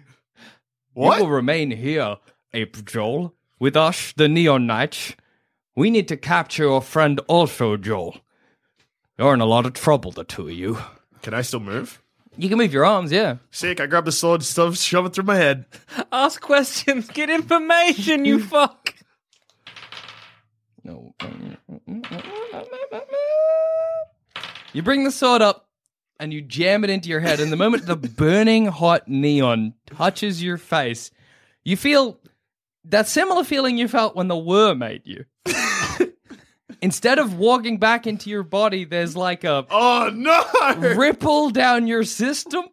What? 0.96 1.18
You 1.18 1.24
will 1.24 1.30
remain 1.30 1.72
here, 1.72 2.16
Ape 2.54 2.82
Joel, 2.86 3.34
with 3.60 3.76
us, 3.76 4.14
the 4.16 4.28
Neon 4.28 4.66
Knights. 4.66 5.14
We 5.76 5.90
need 5.90 6.08
to 6.08 6.16
capture 6.16 6.62
your 6.62 6.80
friend 6.80 7.20
also, 7.28 7.76
Joel. 7.76 8.16
You're 9.18 9.34
in 9.34 9.42
a 9.42 9.44
lot 9.44 9.66
of 9.66 9.74
trouble, 9.74 10.10
the 10.10 10.24
two 10.24 10.48
of 10.48 10.54
you. 10.54 10.78
Can 11.20 11.34
I 11.34 11.42
still 11.42 11.60
move? 11.60 12.00
You 12.38 12.48
can 12.48 12.56
move 12.56 12.72
your 12.72 12.86
arms, 12.86 13.12
yeah. 13.12 13.36
Sick. 13.50 13.78
I 13.78 13.84
grab 13.84 14.06
the 14.06 14.12
sword, 14.12 14.42
stuff, 14.42 14.78
shove 14.78 15.04
it 15.04 15.12
through 15.12 15.24
my 15.24 15.36
head. 15.36 15.66
ask 16.12 16.40
questions. 16.40 17.08
Get 17.08 17.28
information, 17.28 18.24
you 18.24 18.40
fuck. 18.42 18.94
No. 20.82 21.14
You 24.72 24.82
bring 24.82 25.04
the 25.04 25.10
sword 25.10 25.42
up 25.42 25.65
and 26.18 26.32
you 26.32 26.40
jam 26.42 26.84
it 26.84 26.90
into 26.90 27.08
your 27.08 27.20
head, 27.20 27.40
and 27.40 27.52
the 27.52 27.56
moment 27.56 27.86
the 27.86 27.96
burning 28.16 28.66
hot 28.66 29.06
neon 29.08 29.74
touches 29.86 30.42
your 30.42 30.56
face, 30.58 31.10
you 31.64 31.76
feel 31.76 32.18
that 32.84 33.08
similar 33.08 33.44
feeling 33.44 33.76
you 33.78 33.88
felt 33.88 34.14
when 34.16 34.28
the 34.28 34.36
worm 34.36 34.82
ate 34.82 35.06
you. 35.06 35.24
Instead 36.82 37.18
of 37.18 37.38
walking 37.38 37.78
back 37.78 38.06
into 38.06 38.28
your 38.28 38.42
body, 38.42 38.84
there's 38.84 39.16
like 39.16 39.44
a 39.44 39.66
Oh, 39.70 40.10
no. 40.14 40.44
ripple 40.94 41.48
down 41.50 41.86
your 41.86 42.04
system. 42.04 42.64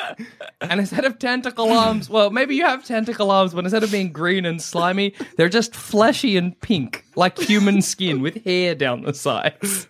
and 0.60 0.78
instead 0.80 1.04
of 1.04 1.18
tentacle 1.18 1.72
arms, 1.72 2.08
well, 2.08 2.30
maybe 2.30 2.54
you 2.54 2.64
have 2.64 2.84
tentacle 2.84 3.30
arms, 3.30 3.52
but 3.52 3.64
instead 3.64 3.82
of 3.82 3.90
being 3.90 4.12
green 4.12 4.46
and 4.46 4.62
slimy, 4.62 5.12
they're 5.36 5.48
just 5.48 5.74
fleshy 5.74 6.36
and 6.36 6.58
pink, 6.60 7.04
like 7.16 7.36
human 7.36 7.82
skin 7.82 8.22
with 8.22 8.42
hair 8.44 8.74
down 8.76 9.02
the 9.02 9.12
sides. 9.12 9.88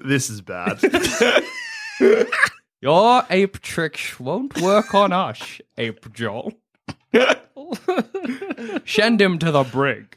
This 0.00 0.28
is 0.28 0.40
bad. 0.40 0.78
Your 2.80 3.24
ape 3.30 3.60
tricks 3.60 4.20
won't 4.20 4.60
work 4.60 4.94
on 4.94 5.12
us, 5.12 5.60
Ape 5.78 6.12
Joel. 6.12 6.52
Send 8.84 9.20
him 9.20 9.38
to 9.38 9.50
the 9.50 9.64
brig. 9.70 10.16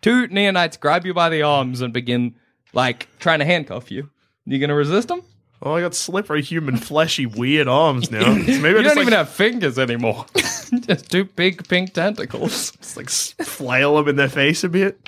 Two 0.00 0.28
neonites 0.28 0.78
grab 0.78 1.04
you 1.04 1.12
by 1.12 1.28
the 1.28 1.42
arms 1.42 1.80
and 1.80 1.92
begin, 1.92 2.36
like, 2.72 3.08
trying 3.18 3.40
to 3.40 3.44
handcuff 3.44 3.90
you. 3.90 4.10
You 4.46 4.58
gonna 4.58 4.74
resist 4.74 5.08
them? 5.08 5.22
Oh, 5.60 5.72
I 5.74 5.80
got 5.80 5.94
slippery, 5.94 6.40
human, 6.40 6.76
fleshy, 6.76 7.26
weird 7.26 7.66
arms 7.68 8.10
now. 8.10 8.20
So 8.46 8.60
maybe 8.60 8.68
I 8.68 8.78
you 8.78 8.82
just 8.82 8.94
don't 8.94 8.96
like, 8.96 8.98
even 8.98 9.12
have 9.12 9.28
fingers 9.28 9.78
anymore. 9.78 10.24
just 10.34 11.10
two 11.10 11.24
big 11.24 11.66
pink 11.68 11.92
tentacles. 11.92 12.70
just 12.72 12.96
like 12.96 13.10
flail 13.10 13.96
them 13.96 14.08
in 14.08 14.16
their 14.16 14.28
face 14.28 14.62
a 14.64 14.68
bit. 14.68 14.98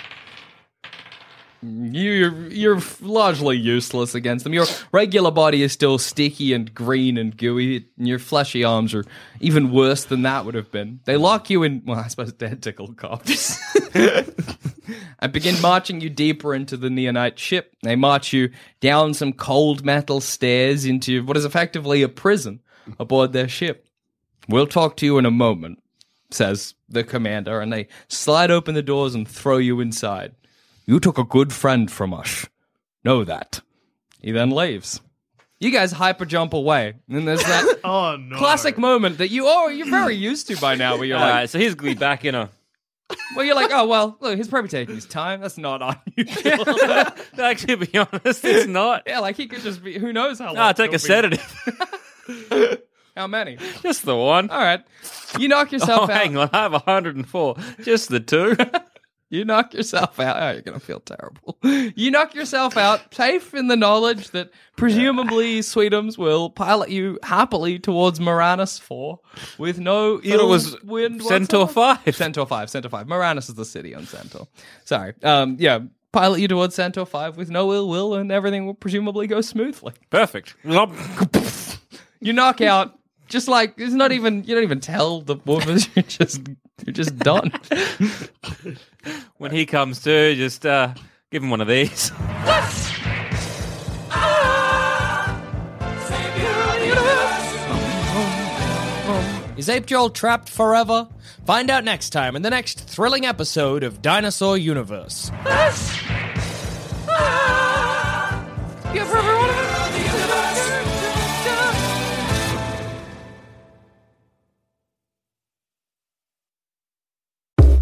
You're 1.63 2.49
you're 2.49 2.81
largely 3.03 3.59
useless 3.59 4.15
against 4.15 4.45
them. 4.45 4.55
Your 4.55 4.65
regular 4.93 5.31
body 5.31 5.63
is 5.63 5.73
still 5.73 5.99
sticky 5.99 6.55
and 6.55 6.75
green 6.75 7.19
and 7.19 7.37
gooey, 7.37 7.87
and 7.99 8.09
your 8.09 8.19
fleshy 8.19 8.65
arms 8.65 8.95
are 8.95 9.05
even 9.41 9.71
worse 9.71 10.05
than 10.05 10.23
that 10.23 10.47
would 10.47 10.55
have 10.55 10.71
been. 10.71 11.01
They 11.05 11.19
lock 11.19 11.51
you 11.51 11.63
in, 11.63 11.83
well, 11.85 11.99
I 11.99 12.09
suppose, 12.09 12.33
tentacle 12.39 12.95
cuffs, 12.95 13.59
and 13.95 15.33
begin 15.33 15.61
marching 15.61 16.01
you 16.01 16.09
deeper 16.09 16.55
into 16.55 16.79
the 16.79 16.89
neonite 16.89 17.37
ship. 17.37 17.75
They 17.83 17.95
march 17.95 18.33
you 18.33 18.51
down 18.81 19.13
some 19.13 19.35
cold 19.35 19.85
metal 19.85 20.23
stairs 20.23 20.87
into 20.87 21.23
what 21.25 21.37
is 21.37 21.45
effectively 21.45 22.01
a 22.01 22.09
prison 22.09 22.61
aboard 22.99 23.35
their 23.35 23.49
ship. 23.49 23.87
We'll 24.49 24.67
talk 24.67 24.97
to 24.97 25.07
you 25.07 25.19
in 25.19 25.27
a 25.27 25.31
moment, 25.31 25.83
says 26.31 26.75
the 26.89 27.05
commander, 27.05 27.61
and 27.61 27.71
they 27.71 27.89
slide 28.09 28.51
open 28.51 28.75
the 28.75 28.83
doors 28.83 29.15
and 29.15 29.29
throw 29.29 29.59
you 29.59 29.81
inside. 29.81 30.35
You 30.91 30.99
took 30.99 31.19
a 31.19 31.25
good 31.25 31.53
friend 31.53 31.89
from 31.89 32.13
us. 32.13 32.47
Know 33.05 33.23
that. 33.23 33.61
He 34.21 34.33
then 34.33 34.51
leaves. 34.51 35.01
You 35.61 35.71
guys 35.71 35.93
hyper 35.93 36.25
jump 36.25 36.53
away, 36.53 36.95
and 37.09 37.29
there's 37.29 37.45
that 37.45 37.79
Oh, 37.85 38.17
no. 38.17 38.37
classic 38.37 38.77
moment 38.77 39.19
that 39.19 39.29
you 39.29 39.45
oh 39.47 39.69
you're 39.69 39.89
very 39.89 40.17
used 40.17 40.49
to 40.49 40.57
by 40.61 40.75
now, 40.75 40.97
where 40.97 41.05
you're 41.05 41.17
All 41.17 41.23
like, 41.23 41.33
right, 41.33 41.49
so 41.49 41.61
he's 41.61 41.77
gonna 41.77 41.95
back 41.95 42.25
in 42.25 42.35
a. 42.35 42.51
well, 43.37 43.45
you're 43.45 43.55
like, 43.55 43.71
oh 43.73 43.87
well, 43.87 44.17
look, 44.19 44.37
he's 44.37 44.49
probably 44.49 44.69
taking 44.69 44.97
his 44.97 45.07
time. 45.07 45.41
That's 45.43 45.59
not 45.59 45.81
unusual. 46.17 46.65
Actually, 47.39 47.77
to 47.77 47.87
be 47.87 47.97
honest, 47.99 48.45
it's 48.45 48.67
not. 48.67 49.05
yeah, 49.07 49.21
like 49.21 49.37
he 49.37 49.47
could 49.47 49.63
just 49.63 49.85
be. 49.85 49.97
Who 49.97 50.13
knows 50.13 50.41
how 50.41 50.47
long? 50.47 50.57
Ah, 50.59 50.73
take 50.73 50.91
he'll 50.91 50.97
a 50.97 50.99
be- 50.99 51.39
sedative. 52.59 52.81
How 53.17 53.29
many? 53.29 53.59
Just 53.81 54.05
the 54.05 54.17
one. 54.17 54.51
All 54.51 54.59
right. 54.59 54.83
You 55.39 55.47
knock 55.47 55.71
yourself 55.71 56.11
oh, 56.11 56.13
out. 56.13 56.21
hang 56.21 56.37
on, 56.37 56.51
I 56.53 56.63
have 56.63 56.73
104. 56.73 57.57
Just 57.85 58.09
the 58.09 58.19
two. 58.19 58.57
You 59.31 59.45
knock 59.45 59.73
yourself 59.75 60.19
out. 60.19 60.43
Oh, 60.43 60.51
you're 60.51 60.63
gonna 60.63 60.81
feel 60.81 60.99
terrible. 61.01 61.57
You 61.63 62.11
knock 62.11 62.35
yourself 62.35 62.77
out, 62.77 63.15
safe 63.15 63.55
in 63.55 63.69
the 63.69 63.77
knowledge 63.77 64.31
that 64.33 64.51
presumably 64.77 65.61
Sweetums 65.61 66.19
will 66.19 66.51
pilot 66.51 66.91
you 66.91 67.19
happily 67.23 67.79
towards 67.79 68.19
Moranis 68.19 68.81
Four 68.81 69.21
with 69.57 69.79
no 69.79 70.17
it 70.17 70.25
ill 70.27 70.49
was 70.49 70.81
wind. 70.83 71.23
Centaur 71.23 71.67
whatsoever. 71.67 72.01
5. 72.05 72.17
Centaur 72.17 72.47
Five. 72.47 72.71
Centaur 72.71 72.91
Five. 72.91 73.07
Moranis 73.07 73.49
is 73.49 73.55
the 73.55 73.65
city 73.65 73.95
on 73.95 74.05
Centaur. 74.07 74.49
Sorry. 74.85 75.15
Um. 75.23 75.57
Yeah. 75.61 75.81
Pilot 76.13 76.41
you 76.41 76.49
towards 76.49 76.75
Centaur 76.75 77.07
Five 77.07 77.37
with 77.37 77.51
no 77.51 77.73
ill 77.73 77.89
will, 77.89 78.15
and 78.15 78.33
everything 78.33 78.67
will 78.67 78.75
presumably 78.75 79.29
go 79.29 79.41
smoothly. 79.41 79.93
Perfect. 80.11 80.57
You 82.21 82.33
knock 82.33 82.61
out. 82.61 82.99
Just 83.29 83.47
like 83.47 83.75
it's 83.77 83.95
not 83.95 84.11
even 84.11 84.43
you 84.43 84.57
don't 84.57 84.65
even 84.65 84.81
tell 84.81 85.21
the 85.21 85.37
woman 85.45 85.79
you're 85.95 86.03
just 86.03 86.41
you're 86.87 86.95
just 86.95 87.17
done. 87.19 87.53
when 89.39 89.51
he 89.51 89.67
comes 89.67 90.03
to, 90.03 90.35
just 90.35 90.65
uh, 90.67 90.95
give 91.31 91.43
him 91.43 91.51
one 91.51 91.61
of 91.61 91.69
these. 91.69 92.11
Is 99.57 99.69
Ape 99.69 99.85
Joel 99.85 100.09
trapped 100.09 100.49
forever? 100.49 101.07
Find 101.45 101.69
out 101.69 101.85
next 101.85 102.11
time 102.11 102.35
in 102.35 102.41
the 102.41 102.49
next 102.49 102.81
thrilling 102.81 103.27
episode 103.27 103.83
of 103.83 104.01
Dinosaur 104.01 104.57
Universe. 104.57 105.31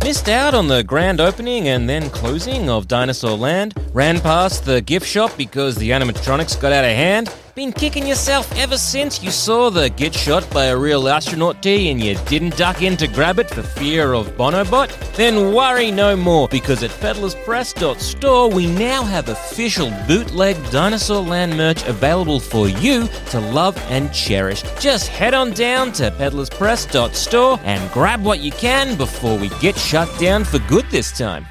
Missed 0.09 0.31
out 0.31 0.55
on 0.55 0.69
the 0.69 0.83
grand 0.83 1.21
opening 1.21 1.69
and 1.69 1.87
then 1.87 2.09
closing 2.09 2.71
of 2.71 2.89
Dinosaur 2.89 3.37
Land? 3.37 3.75
Ran 3.93 4.21
past 4.21 4.65
the 4.65 4.81
gift 4.81 5.07
shop 5.07 5.37
because 5.37 5.77
the 5.77 5.91
animatronics 5.91 6.59
got 6.59 6.73
out 6.73 6.87
of 6.87 6.93
hand? 6.93 7.29
Been 7.59 7.73
kicking 7.73 8.07
yourself 8.07 8.57
ever 8.57 8.79
since 8.79 9.21
you 9.21 9.33
saw 9.33 9.69
the 9.69 9.91
get 9.91 10.15
shot 10.15 10.49
by 10.51 10.67
a 10.67 10.77
real 10.77 11.09
astronaut 11.09 11.61
T 11.61 11.91
and 11.91 12.01
you 12.01 12.15
didn't 12.27 12.57
duck 12.57 12.83
in 12.83 12.97
to 12.99 13.09
grab 13.09 13.41
it 13.41 13.51
for 13.51 13.65
fear 13.65 14.13
of 14.13 14.29
Bonobot? 14.37 14.89
Then 15.17 15.53
worry 15.53 15.91
no 15.91 16.15
more 16.15 16.47
because 16.47 16.85
at 16.85 16.93
peddlerspress.store 16.93 18.51
we 18.53 18.69
now 18.69 19.03
have 19.03 19.29
official 19.29 19.91
bootleg 20.07 20.55
Dinosaur 20.71 21.21
Land 21.21 21.57
merch 21.57 21.85
available 21.89 22.39
for 22.39 22.69
you 22.69 23.09
to 23.31 23.41
love 23.41 23.77
and 23.91 24.13
cherish. 24.15 24.63
Just 24.79 25.09
head 25.09 25.35
on 25.35 25.51
down 25.51 25.91
to 25.95 26.13
peddlerspress.store 26.13 27.59
and 27.65 27.91
grab 27.91 28.23
what 28.23 28.39
you 28.39 28.53
can 28.53 28.97
before 28.97 29.37
we 29.37 29.49
get 29.61 29.77
shut 29.77 30.09
down 30.21 30.45
for 30.45 30.61
good 30.69 30.89
this 30.93 31.11
time. 31.11 31.45